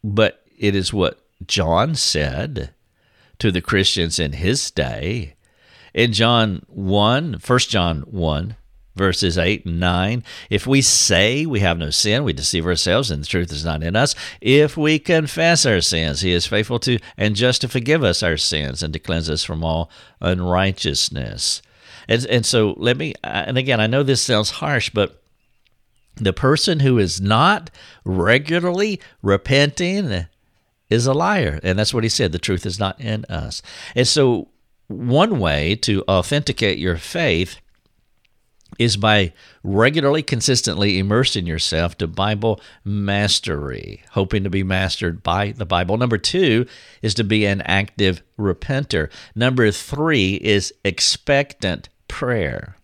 But 0.03 0.41
it 0.57 0.73
is 0.73 0.93
what 0.93 1.19
John 1.45 1.95
said 1.95 2.73
to 3.39 3.51
the 3.51 3.61
Christians 3.61 4.19
in 4.19 4.33
his 4.33 4.71
day 4.71 5.35
in 5.93 6.13
John 6.13 6.63
1, 6.67 7.41
1 7.45 7.59
John 7.59 8.01
1, 8.01 8.55
verses 8.95 9.37
8 9.37 9.65
and 9.65 9.79
9. 9.79 10.23
If 10.49 10.67
we 10.67 10.81
say 10.81 11.45
we 11.45 11.59
have 11.61 11.77
no 11.77 11.89
sin, 11.89 12.23
we 12.23 12.33
deceive 12.33 12.65
ourselves 12.65 13.11
and 13.11 13.23
the 13.23 13.27
truth 13.27 13.51
is 13.51 13.65
not 13.65 13.83
in 13.83 13.95
us. 13.95 14.15
If 14.41 14.77
we 14.77 14.99
confess 14.99 15.65
our 15.65 15.81
sins, 15.81 16.21
he 16.21 16.31
is 16.33 16.45
faithful 16.45 16.79
to 16.79 16.99
and 17.17 17.35
just 17.35 17.61
to 17.61 17.67
forgive 17.67 18.03
us 18.03 18.23
our 18.23 18.37
sins 18.37 18.83
and 18.83 18.93
to 18.93 18.99
cleanse 18.99 19.29
us 19.29 19.43
from 19.43 19.63
all 19.63 19.89
unrighteousness. 20.19 21.61
And, 22.07 22.25
and 22.25 22.45
so 22.45 22.75
let 22.77 22.97
me, 22.97 23.13
uh, 23.23 23.43
and 23.47 23.57
again, 23.57 23.79
I 23.79 23.87
know 23.87 24.03
this 24.03 24.21
sounds 24.21 24.51
harsh, 24.51 24.89
but 24.89 25.21
the 26.15 26.33
person 26.33 26.81
who 26.81 26.97
is 26.97 27.21
not 27.21 27.69
regularly 28.03 28.99
repenting 29.21 30.25
is 30.89 31.05
a 31.05 31.13
liar. 31.13 31.59
And 31.63 31.79
that's 31.79 31.93
what 31.93 32.03
he 32.03 32.09
said. 32.09 32.31
The 32.31 32.39
truth 32.39 32.65
is 32.65 32.79
not 32.79 32.99
in 32.99 33.25
us. 33.25 33.61
And 33.95 34.07
so 34.07 34.49
one 34.87 35.39
way 35.39 35.75
to 35.75 36.03
authenticate 36.07 36.77
your 36.77 36.97
faith 36.97 37.57
is 38.79 38.97
by 38.97 39.33
regularly, 39.63 40.23
consistently 40.23 40.97
immersing 40.97 41.45
yourself 41.45 41.97
to 41.97 42.07
Bible 42.07 42.59
mastery, 42.83 44.03
hoping 44.11 44.43
to 44.43 44.49
be 44.49 44.63
mastered 44.63 45.23
by 45.23 45.51
the 45.51 45.65
Bible. 45.65 45.97
Number 45.97 46.17
two 46.17 46.65
is 47.01 47.13
to 47.15 47.23
be 47.23 47.45
an 47.45 47.61
active 47.61 48.21
repenter. 48.39 49.11
Number 49.35 49.71
three 49.71 50.35
is 50.35 50.73
expectant 50.83 51.89
prayer 52.07 52.75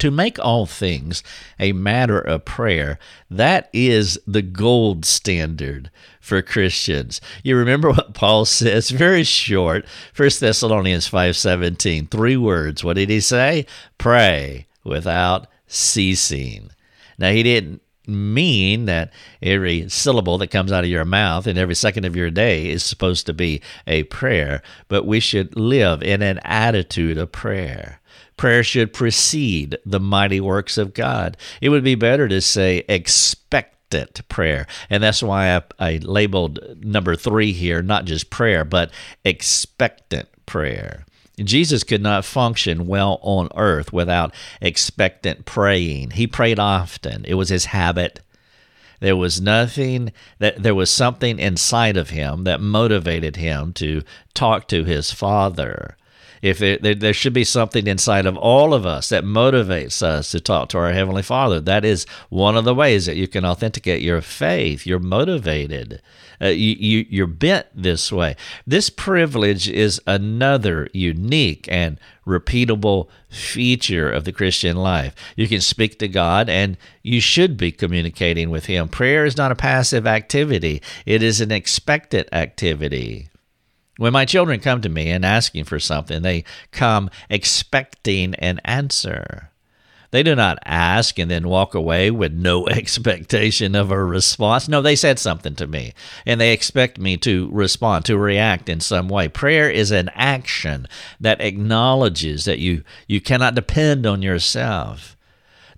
to 0.00 0.10
make 0.10 0.38
all 0.38 0.66
things 0.66 1.22
a 1.58 1.72
matter 1.72 2.18
of 2.18 2.44
prayer, 2.44 2.98
that 3.30 3.68
is 3.72 4.18
the 4.26 4.42
gold 4.42 5.04
standard 5.04 5.90
for 6.20 6.40
Christians. 6.42 7.20
You 7.44 7.56
remember 7.56 7.90
what 7.90 8.14
Paul 8.14 8.46
says, 8.46 8.90
very 8.90 9.24
short, 9.24 9.84
1 10.16 10.30
Thessalonians 10.40 11.08
5:17, 11.08 12.10
three 12.10 12.36
words. 12.36 12.82
What 12.82 12.96
did 12.96 13.10
he 13.10 13.20
say? 13.20 13.66
Pray 13.98 14.66
without 14.84 15.46
ceasing. 15.66 16.70
Now 17.18 17.30
he 17.30 17.42
didn't 17.42 17.82
mean 18.06 18.86
that 18.86 19.12
every 19.42 19.88
syllable 19.88 20.38
that 20.38 20.50
comes 20.50 20.72
out 20.72 20.84
of 20.84 20.90
your 20.90 21.04
mouth 21.04 21.46
and 21.46 21.58
every 21.58 21.74
second 21.74 22.04
of 22.04 22.16
your 22.16 22.30
day 22.30 22.68
is 22.68 22.82
supposed 22.82 23.26
to 23.26 23.32
be 23.32 23.60
a 23.86 24.02
prayer, 24.04 24.62
but 24.88 25.06
we 25.06 25.20
should 25.20 25.56
live 25.56 26.02
in 26.02 26.22
an 26.22 26.38
attitude 26.44 27.18
of 27.18 27.32
prayer. 27.32 28.00
Prayer 28.36 28.64
should 28.64 28.92
precede 28.92 29.76
the 29.84 30.00
mighty 30.00 30.40
works 30.40 30.78
of 30.78 30.94
God. 30.94 31.36
It 31.60 31.68
would 31.68 31.84
be 31.84 31.94
better 31.94 32.26
to 32.26 32.40
say 32.40 32.84
expectant 32.88 34.26
prayer. 34.28 34.66
And 34.88 35.02
that's 35.02 35.22
why 35.22 35.56
I, 35.56 35.62
I 35.78 36.00
labeled 36.02 36.58
number 36.82 37.16
three 37.16 37.52
here, 37.52 37.82
not 37.82 38.06
just 38.06 38.30
prayer, 38.30 38.64
but 38.64 38.90
expectant 39.24 40.28
prayer. 40.46 41.04
Jesus 41.46 41.84
could 41.84 42.02
not 42.02 42.24
function 42.24 42.86
well 42.86 43.18
on 43.22 43.48
earth 43.56 43.92
without 43.92 44.34
expectant 44.60 45.44
praying. 45.44 46.12
He 46.12 46.26
prayed 46.26 46.58
often, 46.58 47.24
it 47.26 47.34
was 47.34 47.48
his 47.48 47.66
habit. 47.66 48.20
There 49.00 49.16
was 49.16 49.40
nothing 49.40 50.12
that 50.38 50.62
there 50.62 50.74
was 50.74 50.90
something 50.90 51.38
inside 51.38 51.96
of 51.96 52.10
him 52.10 52.44
that 52.44 52.60
motivated 52.60 53.36
him 53.36 53.72
to 53.74 54.02
talk 54.34 54.68
to 54.68 54.84
his 54.84 55.10
father 55.10 55.96
if 56.42 56.58
there, 56.58 56.78
there, 56.78 56.94
there, 56.94 57.12
should 57.12 57.32
be 57.32 57.44
something 57.44 57.86
inside 57.86 58.26
of 58.26 58.36
all 58.36 58.72
of 58.72 58.86
us 58.86 59.10
that 59.10 59.24
motivates 59.24 60.02
us 60.02 60.30
to 60.30 60.40
talk 60.40 60.70
to 60.70 60.78
our 60.78 60.92
heavenly 60.92 61.22
father. 61.22 61.60
That 61.60 61.84
is 61.84 62.06
one 62.28 62.56
of 62.56 62.64
the 62.64 62.74
ways 62.74 63.06
that 63.06 63.16
you 63.16 63.28
can 63.28 63.44
authenticate 63.44 64.02
your 64.02 64.20
faith. 64.20 64.86
You're 64.86 64.98
motivated. 64.98 66.00
Uh, 66.42 66.46
you, 66.46 66.76
you, 66.78 67.06
you're 67.10 67.26
bent 67.26 67.66
this 67.74 68.10
way. 68.10 68.34
This 68.66 68.88
privilege 68.88 69.68
is 69.68 70.00
another 70.06 70.88
unique 70.94 71.68
and 71.70 71.98
repeatable 72.26 73.08
feature 73.28 74.10
of 74.10 74.24
the 74.24 74.32
christian 74.32 74.76
life. 74.76 75.14
You 75.36 75.48
can 75.48 75.60
speak 75.60 75.98
to 75.98 76.08
god 76.08 76.48
and 76.48 76.76
you 77.02 77.20
should 77.20 77.56
be 77.56 77.72
communicating 77.72 78.50
with 78.50 78.66
him. 78.66 78.88
Prayer 78.88 79.24
is 79.24 79.36
not 79.36 79.52
a 79.52 79.56
passive 79.56 80.06
activity. 80.06 80.80
It 81.04 81.22
is 81.22 81.40
an 81.40 81.50
expectant 81.50 82.28
activity 82.32 83.29
when 84.00 84.14
my 84.14 84.24
children 84.24 84.60
come 84.60 84.80
to 84.80 84.88
me 84.88 85.10
and 85.10 85.26
asking 85.26 85.64
for 85.64 85.78
something, 85.78 86.22
they 86.22 86.42
come 86.72 87.10
expecting 87.28 88.34
an 88.36 88.58
answer. 88.64 89.50
They 90.10 90.22
do 90.22 90.34
not 90.34 90.56
ask 90.64 91.18
and 91.18 91.30
then 91.30 91.46
walk 91.46 91.74
away 91.74 92.10
with 92.10 92.32
no 92.32 92.66
expectation 92.66 93.74
of 93.74 93.90
a 93.90 94.02
response. 94.02 94.68
No, 94.68 94.80
they 94.80 94.96
said 94.96 95.18
something 95.18 95.54
to 95.56 95.66
me 95.66 95.92
and 96.24 96.40
they 96.40 96.54
expect 96.54 96.98
me 96.98 97.18
to 97.18 97.50
respond, 97.52 98.06
to 98.06 98.16
react 98.16 98.70
in 98.70 98.80
some 98.80 99.06
way. 99.06 99.28
Prayer 99.28 99.68
is 99.68 99.90
an 99.90 100.08
action 100.14 100.86
that 101.20 101.42
acknowledges 101.42 102.46
that 102.46 102.58
you, 102.58 102.82
you 103.06 103.20
cannot 103.20 103.54
depend 103.54 104.06
on 104.06 104.22
yourself. 104.22 105.14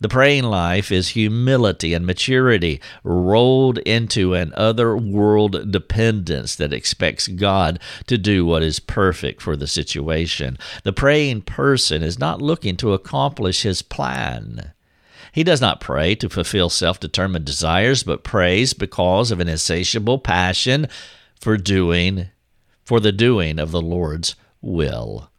The 0.02 0.08
praying 0.08 0.42
life 0.42 0.90
is 0.90 1.10
humility 1.10 1.94
and 1.94 2.04
maturity 2.04 2.80
rolled 3.04 3.78
into 3.78 4.34
an 4.34 4.52
other 4.56 4.96
world 4.96 5.70
dependence 5.70 6.56
that 6.56 6.72
expects 6.72 7.28
God 7.28 7.78
to 8.08 8.18
do 8.18 8.44
what 8.44 8.64
is 8.64 8.80
perfect 8.80 9.40
for 9.40 9.54
the 9.56 9.68
situation. 9.68 10.58
The 10.82 10.92
praying 10.92 11.42
person 11.42 12.02
is 12.02 12.18
not 12.18 12.42
looking 12.42 12.76
to 12.78 12.94
accomplish 12.94 13.62
his 13.62 13.80
plan. 13.80 14.72
He 15.30 15.44
does 15.44 15.60
not 15.60 15.80
pray 15.80 16.16
to 16.16 16.28
fulfill 16.28 16.68
self 16.68 16.98
determined 16.98 17.44
desires, 17.44 18.02
but 18.02 18.24
prays 18.24 18.72
because 18.72 19.30
of 19.30 19.38
an 19.38 19.46
insatiable 19.46 20.18
passion 20.18 20.88
for 21.40 21.56
doing, 21.56 22.26
for 22.84 22.98
the 22.98 23.12
doing 23.12 23.60
of 23.60 23.70
the 23.70 23.80
Lord's 23.80 24.34
will. 24.60 25.30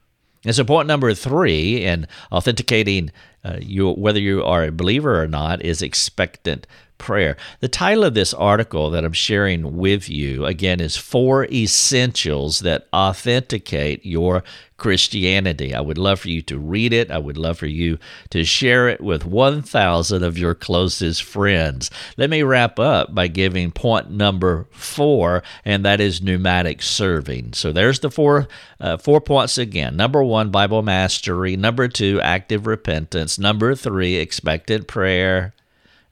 And 0.46 0.56
so, 0.56 0.64
point 0.64 0.88
number 0.88 1.14
three 1.14 1.84
in 1.84 2.08
authenticating 2.32 3.12
uh, 3.44 3.58
you, 3.60 3.92
whether 3.92 4.20
you 4.20 4.44
are 4.44 4.64
a 4.64 4.72
believer 4.72 5.22
or 5.22 5.28
not, 5.28 5.64
is 5.64 5.82
expectant 5.82 6.66
prayer. 6.98 7.38
The 7.60 7.68
title 7.68 8.04
of 8.04 8.14
this 8.14 8.34
article 8.34 8.90
that 8.92 9.04
I'm 9.04 9.14
sharing 9.14 9.78
with 9.78 10.10
you, 10.10 10.46
again, 10.46 10.80
is 10.80 10.96
Four 10.96 11.46
Essentials 11.46 12.60
That 12.60 12.88
Authenticate 12.94 14.06
Your 14.06 14.44
Christianity. 14.78 15.74
I 15.74 15.80
would 15.80 15.98
love 15.98 16.20
for 16.20 16.30
you 16.30 16.42
to 16.44 16.58
read 16.58 16.92
it. 16.92 17.10
I 17.10 17.18
would 17.18 17.38
love 17.38 17.58
for 17.58 17.68
you 17.68 18.00
to 18.32 18.44
share 18.44 18.90
it 18.90 19.00
with 19.00 19.26
1,000 19.26 20.24
of 20.24 20.38
your 20.38 20.54
closest 20.56 21.24
friends. 21.24 21.90
Let 22.18 22.30
me 22.30 22.44
wrap 22.44 22.80
up 22.80 23.16
by 23.16 23.28
giving 23.28 23.72
point 23.72 24.12
number 24.12 24.68
four, 24.72 25.42
and 25.64 25.86
that 25.86 26.02
is 26.02 26.22
pneumatic 26.22 26.82
serving. 26.82 27.54
So 27.54 27.72
there's 27.72 28.00
the 28.00 28.12
four, 28.12 28.48
uh, 28.82 28.98
four 28.98 29.22
points 29.22 29.58
again. 29.58 29.96
Number 29.96 30.24
one, 30.24 30.50
Bible 30.50 30.82
mastery. 30.82 31.56
Number 31.56 31.88
two, 31.88 32.20
active 32.22 32.68
repentance. 32.68 33.40
Number 33.40 33.76
three, 33.76 34.16
expectant 34.16 34.88
prayer. 34.88 35.54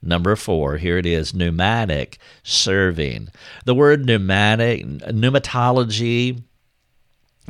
Number 0.02 0.36
four, 0.36 0.78
here 0.78 0.98
it 0.98 1.06
is 1.06 1.34
pneumatic 1.34 2.18
serving. 2.44 3.30
The 3.66 3.76
word 3.76 4.06
pneumatic, 4.06 4.84
pneumatology, 4.84 6.44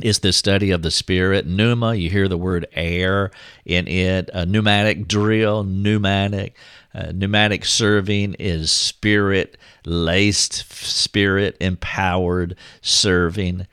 is 0.00 0.18
the 0.18 0.32
study 0.32 0.70
of 0.70 0.82
the 0.82 0.90
spirit. 0.90 1.46
Pneuma, 1.46 1.94
you 1.94 2.10
hear 2.10 2.28
the 2.28 2.38
word 2.38 2.66
air 2.72 3.30
in 3.64 3.86
it. 3.88 4.30
A 4.34 4.44
pneumatic 4.44 5.06
drill, 5.06 5.64
pneumatic. 5.64 6.56
Uh, 6.94 7.12
pneumatic 7.14 7.64
serving 7.64 8.34
is 8.34 8.70
spirit 8.70 9.56
laced, 9.86 10.70
spirit 10.72 11.56
empowered 11.60 12.56
serving. 12.82 13.66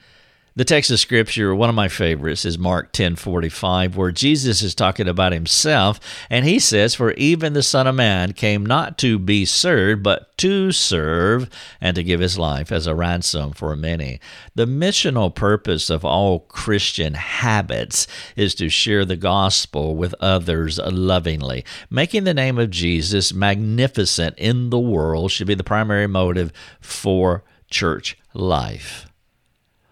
The 0.59 0.65
text 0.65 0.91
of 0.91 0.99
scripture, 0.99 1.55
one 1.55 1.69
of 1.69 1.75
my 1.75 1.87
favorites, 1.87 2.43
is 2.43 2.59
Mark 2.59 2.91
10:45, 2.91 3.95
where 3.95 4.11
Jesus 4.11 4.61
is 4.61 4.75
talking 4.75 5.07
about 5.07 5.31
himself, 5.31 6.01
and 6.29 6.45
he 6.45 6.59
says, 6.59 6.93
"For 6.93 7.13
even 7.13 7.53
the 7.53 7.63
Son 7.63 7.87
of 7.87 7.95
Man 7.95 8.33
came 8.33 8.65
not 8.65 8.97
to 8.97 9.17
be 9.17 9.45
served, 9.45 10.03
but 10.03 10.37
to 10.39 10.73
serve 10.73 11.49
and 11.79 11.95
to 11.95 12.03
give 12.03 12.19
his 12.19 12.37
life 12.37 12.73
as 12.73 12.87
a 12.87 12.93
ransom 12.93 13.53
for 13.53 13.73
many." 13.77 14.19
The 14.53 14.65
missional 14.65 15.33
purpose 15.33 15.89
of 15.89 16.03
all 16.03 16.39
Christian 16.39 17.13
habits 17.13 18.05
is 18.35 18.53
to 18.55 18.67
share 18.67 19.05
the 19.05 19.15
gospel 19.15 19.95
with 19.95 20.13
others 20.19 20.77
lovingly. 20.77 21.63
Making 21.89 22.25
the 22.25 22.33
name 22.33 22.59
of 22.59 22.69
Jesus 22.69 23.33
magnificent 23.33 24.37
in 24.37 24.71
the 24.71 24.77
world 24.77 25.31
should 25.31 25.47
be 25.47 25.55
the 25.55 25.63
primary 25.63 26.07
motive 26.07 26.51
for 26.81 27.45
church 27.69 28.17
life 28.33 29.08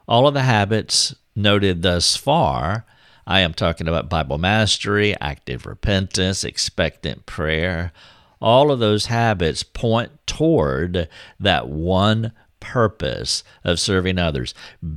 all 0.07 0.27
of 0.27 0.33
the 0.33 0.43
habits 0.43 1.15
noted 1.35 1.81
thus 1.81 2.15
far. 2.15 2.85
I 3.25 3.41
am 3.41 3.53
talking 3.53 3.87
about 3.87 4.09
Bible 4.09 4.37
mastery, 4.37 5.15
active 5.19 5.65
repentance, 5.65 6.43
expectant 6.43 7.25
prayer. 7.25 7.91
All 8.39 8.71
of 8.71 8.79
those 8.79 9.07
habits 9.07 9.63
point 9.63 10.11
toward 10.25 11.09
that 11.39 11.67
one 11.67 12.31
purpose 12.59 13.43
of 13.63 13.79
serving 13.79 14.17
others, 14.17 14.53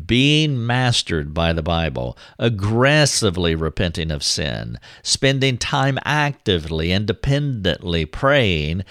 being 0.07 0.65
mastered 0.65 1.35
by 1.35 1.53
the 1.53 1.63
Bible, 1.63 2.17
aggressively 2.39 3.55
repenting 3.55 4.11
of 4.11 4.23
sin, 4.23 4.79
spending 5.03 5.59
time 5.59 5.99
actively, 6.05 6.93
independently 6.93 8.07
praying 8.07 8.85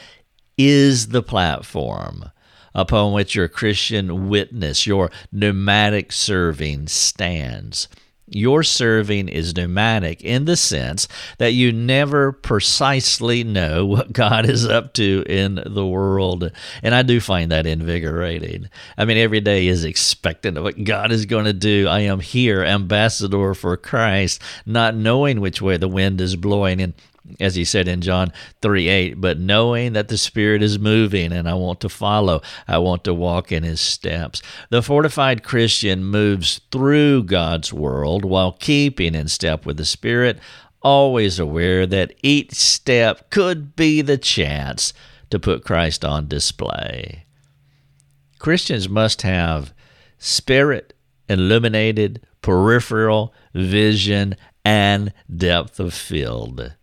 is 0.58 1.08
the 1.08 1.24
platform 1.24 2.32
upon 2.74 3.14
which 3.14 3.36
your 3.36 3.48
Christian 3.48 4.30
witness, 4.30 4.88
your 4.88 5.12
pneumatic 5.32 6.12
serving 6.12 6.88
stands. 6.88 7.88
Your 8.32 8.62
serving 8.62 9.28
is 9.28 9.56
pneumatic 9.56 10.22
in 10.22 10.46
the 10.46 10.56
sense 10.56 11.08
that 11.40 11.54
you 11.54 11.72
never 11.72 12.32
precisely 12.32 13.44
know 13.44 13.86
what 13.86 14.14
God 14.14 14.48
is 14.48 14.68
up 14.68 14.94
to 14.94 15.24
in 15.28 15.62
the 15.66 15.86
world. 15.86 16.52
And 16.84 16.94
I 16.94 17.02
do 17.02 17.20
find 17.20 17.52
that 17.52 17.66
invigorating. 17.66 18.70
I 18.98 19.06
mean, 19.06 19.18
every 19.18 19.42
day 19.42 19.68
is 19.68 19.84
expectant 19.84 20.58
of 20.58 20.64
what 20.64 20.84
God 20.84 21.12
is 21.12 21.26
going 21.26 21.46
to 21.46 21.54
do. 21.54 21.88
I 21.88 22.02
am 22.02 22.20
here, 22.20 22.64
ambassador 22.64 23.56
for 23.56 23.76
Christ, 23.78 24.42
not 24.66 24.96
knowing 24.96 25.42
which 25.42 25.62
way 25.62 25.78
the 25.78 25.88
wind 25.88 26.22
is 26.22 26.36
blowing. 26.36 26.82
And 26.82 26.94
as 27.40 27.56
he 27.56 27.64
said 27.64 27.88
in 27.88 28.02
John 28.02 28.32
3 28.62 28.88
8, 28.88 29.22
but 29.22 29.40
knowing 29.40 29.94
that 29.94 30.08
the 30.08 30.18
Spirit 30.18 30.62
is 30.62 30.80
moving 30.80 31.32
and 31.32 31.48
I 31.48 31.54
want 31.54 31.82
to 31.82 31.90
follow, 31.90 32.42
I 32.68 32.78
want 32.78 33.04
to 33.06 33.14
walk 33.14 33.52
in 33.52 33.64
his 33.64 33.82
steps. 33.82 34.42
The 34.70 34.82
fortified 34.82 35.44
Christian 35.44 36.06
moves 36.06 36.62
through 36.72 37.24
God's 37.24 37.74
world 37.74 38.26
while 38.26 38.54
keeping 38.54 39.16
in 39.16 39.28
step 39.28 39.66
with 39.66 39.78
the 39.78 39.86
Spirit, 39.86 40.40
always 40.82 41.40
aware 41.40 41.86
that 41.86 42.14
each 42.22 42.54
step 42.54 43.30
could 43.30 43.76
be 43.76 44.02
the 44.02 44.18
chance 44.18 44.94
to 45.30 45.40
put 45.40 45.66
Christ 45.66 46.06
on 46.06 46.28
display. 46.28 47.26
Christians 48.40 48.88
must 48.88 49.22
have 49.24 49.74
spirit 50.18 50.94
illuminated 51.28 52.26
peripheral 52.42 53.34
vision 53.54 54.36
and 54.66 55.14
depth 55.36 55.80
of 55.80 55.94
field. 55.94 56.74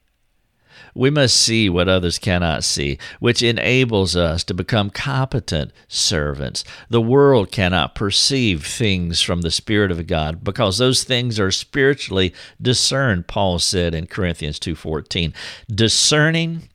We 0.96 1.10
must 1.10 1.36
see 1.36 1.68
what 1.68 1.90
others 1.90 2.18
cannot 2.18 2.64
see, 2.64 2.96
which 3.20 3.42
enables 3.42 4.16
us 4.16 4.42
to 4.44 4.54
become 4.54 4.88
competent 4.88 5.70
servants. 5.88 6.64
The 6.88 7.02
world 7.02 7.52
cannot 7.52 7.94
perceive 7.94 8.64
things 8.64 9.20
from 9.20 9.42
the 9.42 9.50
Spirit 9.50 9.90
of 9.90 10.06
God 10.06 10.42
because 10.42 10.78
those 10.78 11.04
things 11.04 11.38
are 11.38 11.50
spiritually 11.50 12.32
discerned, 12.60 13.26
Paul 13.26 13.58
said 13.58 13.94
in 13.94 14.06
Corinthians 14.06 14.58
2:14. 14.58 15.34
Discerning 15.70 16.70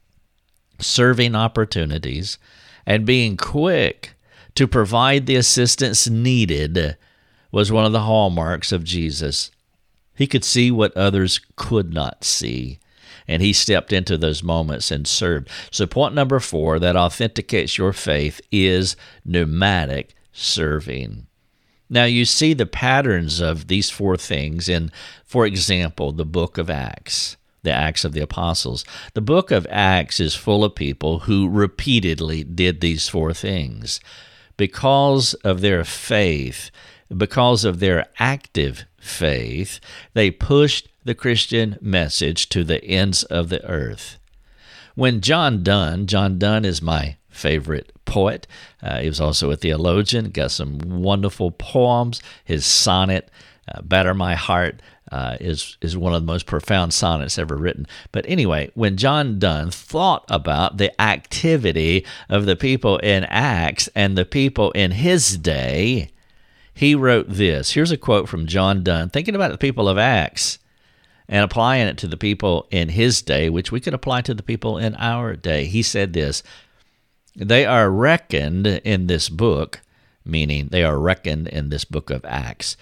serving 0.78 1.34
opportunities 1.34 2.38
and 2.86 3.08
being 3.08 3.38
quick 3.38 4.14
to 4.54 4.68
provide 4.68 5.26
the 5.26 5.36
assistance 5.36 6.08
needed 6.08 6.96
was 7.52 7.72
one 7.72 7.86
of 7.86 7.92
the 7.92 8.02
hallmarks 8.02 8.72
of 8.72 8.84
Jesus. 8.84 9.50
He 10.14 10.28
could 10.28 10.44
see 10.44 10.70
what 10.70 10.96
others 10.96 11.42
could 11.56 11.92
not 11.92 12.24
see 12.24 12.78
and 13.32 13.41
he 13.41 13.54
stepped 13.54 13.94
into 13.94 14.17
those 14.17 14.44
moments 14.44 14.91
and 14.91 15.08
served. 15.08 15.50
So, 15.72 15.88
point 15.88 16.13
number 16.13 16.39
four 16.39 16.80
that 16.80 16.98
authenticates 16.98 17.78
your 17.78 17.94
faith 17.94 18.41
is 18.52 18.96
pneumatic 19.24 20.13
serving. 20.34 21.28
Now, 21.89 22.06
you 22.06 22.26
see 22.26 22.54
the 22.54 22.65
patterns 22.65 23.39
of 23.39 23.67
these 23.67 23.89
four 23.89 24.17
things 24.17 24.70
in, 24.70 24.91
for 25.26 25.46
example, 25.46 26.12
the 26.12 26.26
book 26.26 26.58
of 26.58 26.70
Acts, 26.70 27.38
the 27.63 27.72
Acts 27.72 28.06
of 28.06 28.13
the 28.13 28.22
Apostles. 28.22 28.86
The 29.13 29.22
book 29.22 29.52
of 29.52 29.67
Acts 29.70 30.20
is 30.20 30.36
full 30.36 30.63
of 30.63 30.76
people 30.76 31.20
who 31.20 31.50
repeatedly 31.50 32.44
did 32.44 32.82
these 32.82 33.10
four 33.10 33.34
things. 33.34 34.00
Because 34.58 35.34
of 35.36 35.62
their 35.62 35.84
faith, 35.84 36.72
because 37.15 37.65
of 37.65 37.80
their 37.80 38.08
active 38.20 38.86
faith, 38.98 39.80
they 40.13 40.32
pushed 40.32 40.88
the 41.04 41.16
Christian 41.16 41.78
message 41.82 42.50
to 42.50 42.64
the 42.64 42.84
ends 42.84 43.24
of 43.24 43.50
the 43.50 43.66
earth. 43.66 44.20
When 44.96 45.22
John 45.22 45.64
Donne, 45.64 46.06
John 46.06 46.38
Donne 46.38 46.66
is 46.66 46.82
my 46.82 47.18
favorite 47.30 47.92
poet. 48.06 48.46
Uh, 48.84 49.00
he 49.00 49.08
was 49.08 49.22
also 49.22 49.50
a 49.52 49.56
theologian, 49.56 50.30
got 50.30 50.52
some 50.52 50.78
wonderful 50.80 51.52
poems. 51.52 52.22
His 52.44 52.66
sonnet, 52.66 53.32
uh, 53.74 53.82
Batter 53.82 54.14
My 54.14 54.36
Heart, 54.36 54.82
uh, 55.12 55.38
is, 55.40 55.78
is 55.82 55.98
one 55.98 56.14
of 56.14 56.22
the 56.22 56.32
most 56.32 56.46
profound 56.46 56.94
sonnets 56.94 57.38
ever 57.38 57.56
written. 57.56 57.88
But 58.12 58.26
anyway, 58.28 58.72
when 58.76 58.98
John 58.98 59.40
Donne 59.40 59.72
thought 59.72 60.26
about 60.30 60.78
the 60.78 61.02
activity 61.02 62.06
of 62.30 62.46
the 62.46 62.56
people 62.56 62.98
in 62.98 63.24
Acts 63.26 63.90
and 63.96 64.18
the 64.18 64.26
people 64.26 64.72
in 64.72 64.92
his 64.92 65.38
day, 65.38 66.12
he 66.74 66.96
wrote 66.96 67.28
this. 67.28 67.72
Here's 67.72 67.92
a 67.92 67.98
quote 67.98 68.30
from 68.30 68.48
John 68.48 68.84
Donne, 68.84 69.10
thinking 69.10 69.36
about 69.36 69.52
the 69.52 69.58
people 69.58 69.90
of 69.90 69.98
Acts 69.98 70.60
and 71.32 71.46
applying 71.46 71.88
it 71.88 71.98
to 71.98 72.08
the 72.08 72.17
people 72.17 72.67
in 72.70 72.89
his 72.89 73.22
day, 73.22 73.50
which 73.50 73.72
we 73.72 73.80
could 73.80 73.94
apply 73.94 74.22
to 74.22 74.34
the 74.34 74.44
people 74.44 74.78
in 74.78 74.94
our 74.96 75.36
day. 75.36 75.65
He 75.65 75.82
said 75.82 76.12
this 76.12 76.44
They 77.36 77.65
are 77.65 77.89
reckoned 77.89 78.67
in 78.67 79.08
this 79.08 79.30
book, 79.30 79.80
meaning 80.26 80.67
they 80.67 80.84
are 80.84 81.00
reckoned 81.00 81.48
in 81.48 81.70
this 81.70 81.86
book 81.86 82.10
of 82.10 82.26
Acts, 82.26 82.76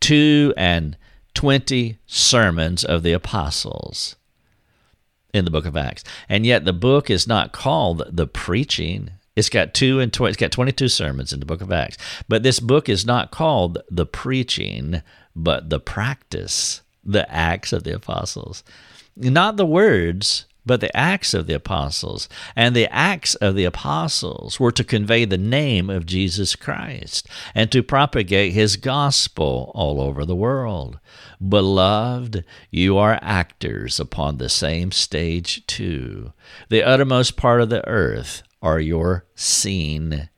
two 0.00 0.52
and 0.56 0.98
twenty 1.32 1.98
sermons 2.06 2.84
of 2.84 3.02
the 3.02 3.12
apostles 3.12 4.16
in 5.32 5.46
the 5.46 5.50
book 5.50 5.64
of 5.64 5.76
Acts. 5.76 6.04
And 6.28 6.44
yet 6.44 6.66
the 6.66 6.74
book 6.74 7.08
is 7.08 7.26
not 7.26 7.52
called 7.52 8.04
the 8.10 8.26
preaching. 8.26 9.10
It's 9.34 9.48
got 9.48 9.74
two 9.74 9.98
and 9.98 10.12
tw- 10.12 10.22
it's 10.22 10.36
got 10.36 10.52
22 10.52 10.88
sermons 10.88 11.32
in 11.32 11.40
the 11.40 11.46
book 11.46 11.60
of 11.60 11.72
Acts. 11.72 11.98
But 12.28 12.44
this 12.44 12.60
book 12.60 12.88
is 12.88 13.04
not 13.04 13.32
called 13.32 13.78
the 13.90 14.06
preaching, 14.06 15.02
but 15.34 15.70
the 15.70 15.80
practice, 15.80 16.82
the 17.04 17.30
acts 17.32 17.72
of 17.72 17.84
the 17.84 17.94
apostles. 17.94 18.64
Not 19.16 19.56
the 19.56 19.66
words, 19.66 20.46
but 20.66 20.80
the 20.80 20.94
acts 20.96 21.34
of 21.34 21.46
the 21.46 21.54
apostles. 21.54 22.28
And 22.56 22.74
the 22.74 22.92
acts 22.92 23.34
of 23.36 23.54
the 23.54 23.64
apostles 23.64 24.58
were 24.58 24.72
to 24.72 24.84
convey 24.84 25.24
the 25.24 25.38
name 25.38 25.90
of 25.90 26.06
Jesus 26.06 26.56
Christ 26.56 27.28
and 27.54 27.70
to 27.70 27.82
propagate 27.82 28.52
his 28.52 28.76
gospel 28.76 29.72
all 29.74 30.00
over 30.00 30.24
the 30.24 30.36
world. 30.36 30.98
Beloved, 31.46 32.44
you 32.70 32.96
are 32.96 33.18
actors 33.20 34.00
upon 34.00 34.38
the 34.38 34.48
same 34.48 34.90
stage 34.90 35.66
too. 35.66 36.32
The 36.70 36.82
uttermost 36.82 37.36
part 37.36 37.60
of 37.60 37.68
the 37.68 37.86
earth 37.86 38.42
are 38.62 38.80
your 38.80 39.26
scene. 39.34 40.30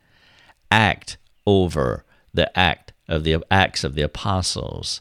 Act 0.71 1.17
over 1.47 2.05
the 2.35 2.57
act 2.59 2.86
of 3.09 3.25
the 3.25 3.43
acts 3.51 3.85
of 3.85 3.95
the 3.95 4.03
apostles. 4.03 5.01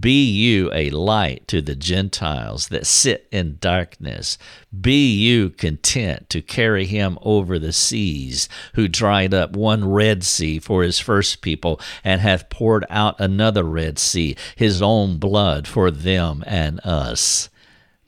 Be 0.00 0.24
you 0.24 0.70
a 0.72 0.90
light 0.90 1.46
to 1.48 1.60
the 1.60 1.74
Gentiles 1.74 2.68
that 2.68 2.86
sit 2.86 3.26
in 3.30 3.58
darkness. 3.60 4.38
Be 4.78 5.12
you 5.12 5.50
content 5.50 6.30
to 6.30 6.40
carry 6.40 6.86
him 6.86 7.18
over 7.20 7.58
the 7.58 7.72
seas, 7.72 8.48
who 8.74 8.88
dried 8.88 9.34
up 9.34 9.54
one 9.56 9.90
Red 9.90 10.24
Sea 10.24 10.58
for 10.60 10.82
his 10.82 10.98
first 10.98 11.42
people, 11.42 11.80
and 12.04 12.20
hath 12.20 12.48
poured 12.48 12.86
out 12.88 13.20
another 13.20 13.64
Red 13.64 13.98
Sea, 13.98 14.36
his 14.56 14.80
own 14.80 15.18
blood 15.18 15.66
for 15.66 15.90
them 15.90 16.44
and 16.46 16.80
us. 16.84 17.50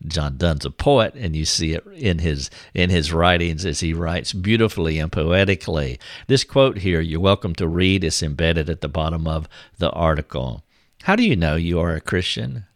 John 0.06 0.36
Donne's 0.36 0.64
a 0.64 0.70
poet, 0.70 1.14
and 1.14 1.34
you 1.34 1.44
see 1.44 1.72
it 1.72 1.84
in 1.94 2.18
his 2.18 2.50
in 2.74 2.90
his 2.90 3.12
writings 3.12 3.64
as 3.64 3.80
he 3.80 3.92
writes 3.92 4.32
beautifully 4.32 4.98
and 4.98 5.10
poetically. 5.10 5.98
This 6.26 6.44
quote 6.44 6.78
here, 6.78 7.00
you're 7.00 7.20
welcome 7.20 7.54
to 7.56 7.66
read, 7.68 8.04
is 8.04 8.22
embedded 8.22 8.68
at 8.68 8.80
the 8.80 8.88
bottom 8.88 9.26
of 9.26 9.48
the 9.78 9.90
article. 9.90 10.62
How 11.02 11.16
do 11.16 11.22
you 11.22 11.36
know 11.36 11.56
you 11.56 11.80
are 11.80 11.94
a 11.94 12.00
Christian? 12.00 12.66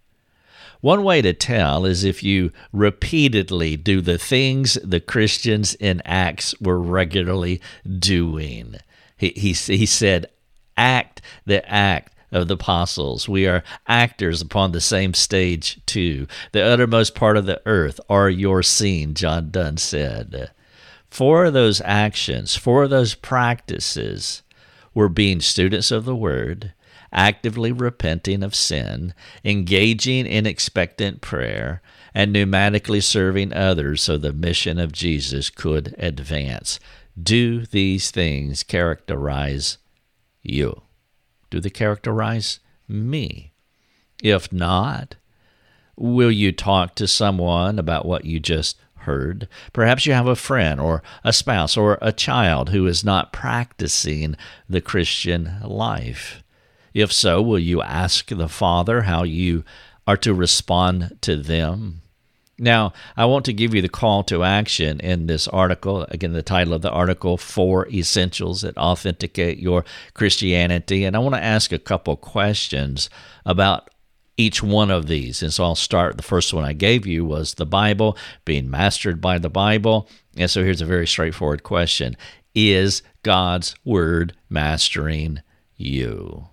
One 0.80 1.02
way 1.02 1.22
to 1.22 1.32
tell 1.32 1.84
is 1.84 2.04
if 2.04 2.22
you 2.22 2.52
repeatedly 2.72 3.76
do 3.76 4.00
the 4.00 4.18
things 4.18 4.78
the 4.84 5.00
Christians 5.00 5.74
in 5.74 6.00
Acts 6.04 6.54
were 6.60 6.78
regularly 6.78 7.60
doing. 7.98 8.76
He, 9.16 9.30
he, 9.30 9.52
he 9.52 9.86
said, 9.86 10.26
act 10.76 11.20
the 11.44 11.68
act 11.68 12.12
of 12.30 12.48
the 12.48 12.54
apostles. 12.54 13.28
We 13.28 13.46
are 13.46 13.64
actors 13.86 14.42
upon 14.42 14.72
the 14.72 14.80
same 14.80 15.14
stage, 15.14 15.80
too. 15.86 16.26
The 16.52 16.62
uttermost 16.62 17.14
part 17.14 17.36
of 17.36 17.46
the 17.46 17.62
earth 17.66 18.00
are 18.08 18.28
your 18.28 18.62
scene, 18.62 19.14
John 19.14 19.50
Donne 19.50 19.78
said. 19.78 20.50
For 21.08 21.50
those 21.50 21.80
actions, 21.84 22.54
for 22.54 22.86
those 22.86 23.14
practices, 23.14 24.42
were 24.94 25.08
being 25.08 25.40
students 25.40 25.90
of 25.90 26.04
the 26.04 26.16
Word, 26.16 26.72
actively 27.12 27.72
repenting 27.72 28.42
of 28.42 28.54
sin, 28.54 29.14
engaging 29.44 30.26
in 30.26 30.46
expectant 30.46 31.20
prayer, 31.20 31.80
and 32.14 32.34
pneumatically 32.34 33.02
serving 33.02 33.52
others 33.52 34.02
so 34.02 34.18
the 34.18 34.32
mission 34.32 34.78
of 34.78 34.92
Jesus 34.92 35.50
could 35.50 35.94
advance. 35.98 36.80
Do 37.20 37.64
these 37.64 38.10
things 38.10 38.62
characterize 38.62 39.78
you? 40.42 40.82
Do 41.50 41.60
they 41.60 41.70
characterize 41.70 42.60
me? 42.86 43.52
If 44.22 44.52
not, 44.52 45.16
will 45.96 46.30
you 46.30 46.52
talk 46.52 46.94
to 46.96 47.06
someone 47.06 47.78
about 47.78 48.06
what 48.06 48.24
you 48.24 48.40
just 48.40 48.78
heard? 49.00 49.48
Perhaps 49.72 50.06
you 50.06 50.12
have 50.12 50.26
a 50.26 50.36
friend 50.36 50.80
or 50.80 51.02
a 51.24 51.32
spouse 51.32 51.76
or 51.76 51.98
a 52.00 52.12
child 52.12 52.70
who 52.70 52.86
is 52.86 53.04
not 53.04 53.32
practicing 53.32 54.36
the 54.68 54.80
Christian 54.80 55.58
life. 55.62 56.42
If 56.94 57.12
so, 57.12 57.40
will 57.40 57.58
you 57.58 57.82
ask 57.82 58.28
the 58.28 58.48
Father 58.48 59.02
how 59.02 59.22
you 59.22 59.64
are 60.06 60.16
to 60.18 60.34
respond 60.34 61.18
to 61.22 61.36
them? 61.36 62.02
Now, 62.58 62.92
I 63.16 63.24
want 63.26 63.44
to 63.44 63.52
give 63.52 63.72
you 63.72 63.82
the 63.82 63.88
call 63.88 64.24
to 64.24 64.42
action 64.42 64.98
in 65.00 65.26
this 65.26 65.46
article. 65.46 66.02
Again, 66.10 66.32
the 66.32 66.42
title 66.42 66.74
of 66.74 66.82
the 66.82 66.90
article, 66.90 67.36
Four 67.36 67.88
Essentials 67.88 68.62
That 68.62 68.76
Authenticate 68.76 69.58
Your 69.58 69.84
Christianity. 70.14 71.04
And 71.04 71.14
I 71.14 71.20
want 71.20 71.36
to 71.36 71.42
ask 71.42 71.70
a 71.70 71.78
couple 71.78 72.16
questions 72.16 73.08
about 73.46 73.90
each 74.36 74.60
one 74.62 74.90
of 74.90 75.06
these. 75.06 75.42
And 75.42 75.52
so 75.52 75.64
I'll 75.64 75.76
start. 75.76 76.16
The 76.16 76.22
first 76.24 76.52
one 76.52 76.64
I 76.64 76.72
gave 76.72 77.06
you 77.06 77.24
was 77.24 77.54
the 77.54 77.66
Bible, 77.66 78.16
being 78.44 78.68
mastered 78.68 79.20
by 79.20 79.38
the 79.38 79.50
Bible. 79.50 80.08
And 80.36 80.50
so 80.50 80.64
here's 80.64 80.80
a 80.80 80.86
very 80.86 81.06
straightforward 81.06 81.62
question 81.62 82.16
Is 82.54 83.02
God's 83.22 83.76
Word 83.84 84.34
mastering 84.48 85.42
you? 85.76 86.48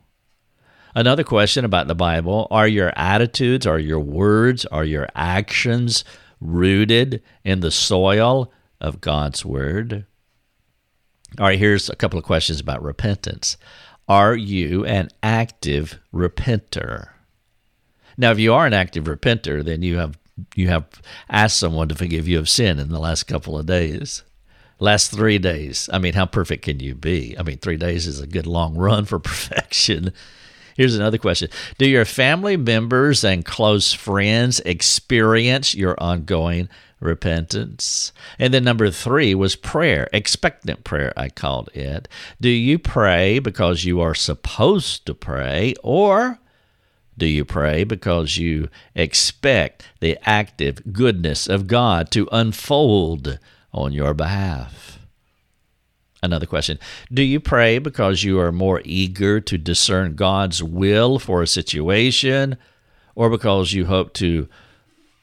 Another 0.95 1.25
question 1.25 1.65
about 1.65 1.87
the 1.87 1.95
Bible 1.95 2.47
are 2.49 2.67
your 2.67 2.93
attitudes, 2.95 3.67
are 3.67 3.77
your 3.77 3.99
words, 3.99 4.65
are 4.67 4.85
your 4.85 5.09
actions 5.13 6.05
rooted 6.39 7.21
in 7.43 7.59
the 7.59 7.71
soil 7.71 8.51
of 8.79 9.01
God's 9.01 9.43
Word? 9.43 10.05
All 11.37 11.47
right, 11.47 11.59
here's 11.59 11.89
a 11.89 11.97
couple 11.97 12.17
of 12.17 12.23
questions 12.23 12.61
about 12.61 12.81
repentance. 12.81 13.57
Are 14.07 14.37
you 14.37 14.85
an 14.85 15.09
active 15.21 15.99
repenter? 16.13 17.09
Now, 18.17 18.31
if 18.31 18.39
you 18.39 18.53
are 18.53 18.65
an 18.65 18.73
active 18.73 19.03
repenter, 19.03 19.65
then 19.65 19.81
you 19.81 19.97
have 19.97 20.17
you 20.55 20.69
have 20.69 21.01
asked 21.29 21.57
someone 21.57 21.89
to 21.89 21.95
forgive 21.95 22.27
you 22.27 22.39
of 22.39 22.47
sin 22.47 22.79
in 22.79 22.89
the 22.89 22.99
last 22.99 23.23
couple 23.23 23.57
of 23.57 23.65
days. 23.65 24.23
Last 24.79 25.11
three 25.11 25.39
days. 25.39 25.89
I 25.91 25.99
mean, 25.99 26.13
how 26.13 26.25
perfect 26.25 26.63
can 26.63 26.79
you 26.79 26.95
be? 26.95 27.37
I 27.37 27.43
mean, 27.43 27.57
three 27.57 27.77
days 27.77 28.07
is 28.07 28.19
a 28.21 28.27
good 28.27 28.47
long 28.47 28.75
run 28.75 29.03
for 29.05 29.19
perfection. 29.19 30.13
Here's 30.75 30.95
another 30.95 31.17
question 31.17 31.49
Do 31.77 31.87
your 31.87 32.05
family 32.05 32.57
members 32.57 33.23
and 33.23 33.45
close 33.45 33.93
friends 33.93 34.59
experience 34.61 35.73
your 35.73 35.95
ongoing 35.97 36.69
repentance? 36.99 38.11
And 38.37 38.53
then 38.53 38.65
number 38.65 38.91
three 38.91 39.33
was 39.33 39.55
prayer, 39.55 40.09
expectant 40.11 40.83
prayer, 40.83 41.13
I 41.15 41.29
called 41.29 41.69
it. 41.73 42.09
Do 42.41 42.49
you 42.49 42.77
pray 42.77 43.39
because 43.39 43.85
you 43.85 44.01
are 44.01 44.13
supposed 44.13 45.05
to 45.05 45.13
pray, 45.13 45.75
or 45.81 46.39
do 47.17 47.25
you 47.25 47.45
pray 47.45 47.85
because 47.85 48.37
you 48.37 48.67
expect 48.93 49.85
the 50.01 50.17
active 50.27 50.91
goodness 50.91 51.47
of 51.47 51.67
God 51.67 52.11
to 52.11 52.27
unfold 52.33 53.39
on 53.73 53.93
your 53.93 54.13
behalf? 54.13 54.94
Another 56.25 56.45
question 56.45 56.79
Do 57.13 57.21
you 57.21 57.39
pray 57.39 57.77
because 57.77 58.23
you 58.23 58.39
are 58.39 58.51
more 58.51 58.81
eager 58.83 59.39
to 59.39 59.57
discern 59.57 60.15
God's 60.15 60.61
will 60.63 61.19
for 61.19 61.41
a 61.41 61.47
situation 61.47 62.57
or 63.13 63.29
because 63.29 63.73
you 63.73 63.85
hope 63.85 64.13
to 64.15 64.47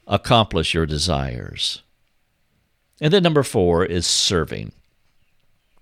accomplish 0.06 0.74
your 0.74 0.86
desires? 0.86 1.82
And 3.00 3.12
then 3.12 3.22
number 3.22 3.42
four 3.42 3.84
is 3.84 4.06
serving. 4.06 4.72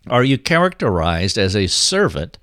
Are 0.08 0.24
you 0.24 0.38
characterized 0.38 1.36
as 1.36 1.54
a 1.54 1.66
servant 1.66 2.38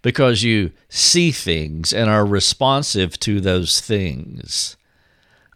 because 0.00 0.42
you 0.42 0.72
see 0.88 1.30
things 1.30 1.92
and 1.92 2.08
are 2.08 2.24
responsive 2.24 3.20
to 3.20 3.40
those 3.40 3.80
things? 3.80 4.76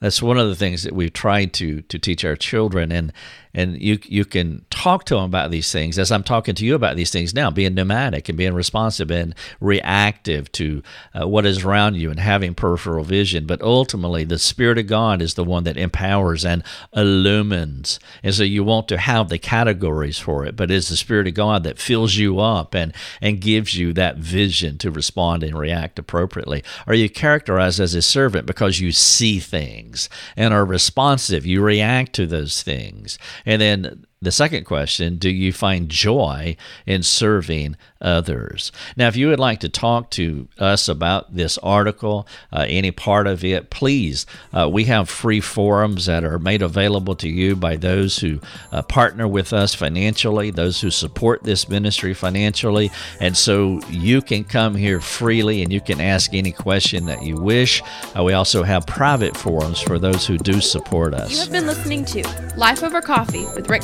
That's 0.00 0.22
one 0.22 0.38
of 0.38 0.48
the 0.48 0.56
things 0.56 0.82
that 0.82 0.94
we've 0.94 1.12
tried 1.12 1.52
to 1.54 1.82
to 1.82 1.98
teach 1.98 2.24
our 2.24 2.36
children, 2.36 2.90
and 2.90 3.12
and 3.52 3.80
you 3.80 3.98
you 4.04 4.24
can 4.24 4.64
talk 4.70 5.04
to 5.04 5.14
them 5.14 5.24
about 5.24 5.50
these 5.50 5.72
things 5.72 5.98
as 5.98 6.12
I'm 6.12 6.22
talking 6.22 6.54
to 6.54 6.64
you 6.64 6.74
about 6.74 6.96
these 6.96 7.10
things 7.10 7.34
now, 7.34 7.50
being 7.50 7.74
pneumatic 7.74 8.28
and 8.28 8.38
being 8.38 8.54
responsive 8.54 9.10
and 9.10 9.34
reactive 9.60 10.50
to 10.52 10.82
uh, 11.14 11.26
what 11.26 11.46
is 11.46 11.64
around 11.64 11.96
you 11.96 12.10
and 12.10 12.20
having 12.20 12.54
peripheral 12.54 13.04
vision. 13.04 13.46
But 13.46 13.62
ultimately, 13.62 14.24
the 14.24 14.38
Spirit 14.38 14.78
of 14.78 14.86
God 14.86 15.20
is 15.20 15.34
the 15.34 15.44
one 15.44 15.64
that 15.64 15.76
empowers 15.76 16.44
and 16.44 16.62
illumines, 16.94 17.98
and 18.22 18.34
so 18.34 18.42
you 18.42 18.62
want 18.64 18.88
to 18.88 18.98
have 18.98 19.28
the 19.28 19.38
categories 19.38 20.18
for 20.18 20.44
it. 20.44 20.56
But 20.56 20.70
it's 20.70 20.88
the 20.88 20.96
Spirit 20.96 21.26
of 21.26 21.34
God 21.34 21.64
that 21.64 21.78
fills 21.78 22.16
you 22.16 22.38
up 22.40 22.74
and 22.74 22.94
and 23.20 23.40
gives 23.40 23.76
you 23.76 23.92
that 23.94 24.16
vision 24.16 24.78
to 24.78 24.90
respond 24.90 25.42
and 25.42 25.58
react 25.58 25.98
appropriately. 25.98 26.62
Are 26.86 26.94
you 26.94 27.08
characterized 27.08 27.80
as 27.80 27.94
a 27.94 28.02
servant 28.02 28.46
because 28.46 28.80
you 28.80 28.92
see 28.92 29.40
things 29.40 30.08
and 30.36 30.54
are 30.54 30.64
responsive? 30.64 31.44
You 31.44 31.62
react 31.62 32.12
to 32.14 32.26
those 32.26 32.62
things 32.62 33.18
and 33.46 33.60
then 33.60 34.04
the 34.22 34.30
second 34.30 34.64
question 34.64 35.16
do 35.16 35.30
you 35.30 35.50
find 35.50 35.88
joy 35.88 36.54
in 36.84 37.02
serving 37.02 37.74
others? 38.02 38.70
Now 38.94 39.08
if 39.08 39.16
you 39.16 39.28
would 39.28 39.40
like 39.40 39.60
to 39.60 39.70
talk 39.70 40.10
to 40.10 40.46
us 40.58 40.88
about 40.88 41.34
this 41.34 41.56
article 41.58 42.28
uh, 42.52 42.66
any 42.68 42.90
part 42.90 43.26
of 43.26 43.42
it 43.42 43.70
please 43.70 44.26
uh, 44.52 44.68
we 44.70 44.84
have 44.84 45.08
free 45.08 45.40
forums 45.40 46.04
that 46.04 46.22
are 46.22 46.38
made 46.38 46.60
available 46.60 47.14
to 47.16 47.30
you 47.30 47.56
by 47.56 47.76
those 47.76 48.18
who 48.18 48.40
uh, 48.72 48.82
partner 48.82 49.26
with 49.26 49.54
us 49.54 49.74
financially 49.74 50.50
those 50.50 50.82
who 50.82 50.90
support 50.90 51.42
this 51.42 51.70
ministry 51.70 52.12
financially. 52.12 52.90
And 53.20 53.34
so 53.34 53.80
you 53.88 54.20
can 54.20 54.44
come 54.44 54.74
here 54.74 55.00
freely 55.00 55.62
and 55.62 55.72
you 55.72 55.80
can 55.80 55.98
ask 55.98 56.34
any 56.34 56.52
question 56.52 57.06
that 57.06 57.22
you 57.22 57.36
wish. 57.36 57.82
Uh, 58.14 58.22
we 58.22 58.34
also 58.34 58.64
have 58.64 58.86
private 58.86 59.34
forums 59.34 59.80
for 59.80 59.98
those 59.98 60.26
who 60.26 60.36
do 60.36 60.60
support 60.60 61.14
us. 61.14 61.30
You 61.30 61.38
have 61.38 61.50
been 61.50 61.66
listening 61.66 62.04
to 62.06 62.52
life 62.58 62.82
over 62.82 63.00
coffee 63.00 63.46
with 63.54 63.70
rick 63.70 63.82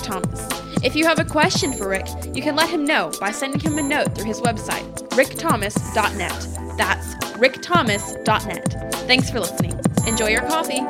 if 0.83 0.95
you 0.95 1.05
have 1.07 1.19
a 1.19 1.25
question 1.25 1.73
for 1.73 1.89
Rick, 1.89 2.07
you 2.35 2.43
can 2.43 2.55
let 2.55 2.69
him 2.69 2.85
know 2.85 3.11
by 3.21 3.31
sending 3.31 3.61
him 3.61 3.79
a 3.79 3.83
note 3.83 4.15
through 4.15 4.27
his 4.27 4.41
website, 4.41 4.87
rickthomas.net. 5.11 6.77
That's 6.77 7.15
rickthomas.net. 7.37 8.95
Thanks 9.07 9.31
for 9.31 9.41
listening. 9.41 9.79
Enjoy 10.07 10.29
your 10.29 10.43
coffee. 10.43 10.83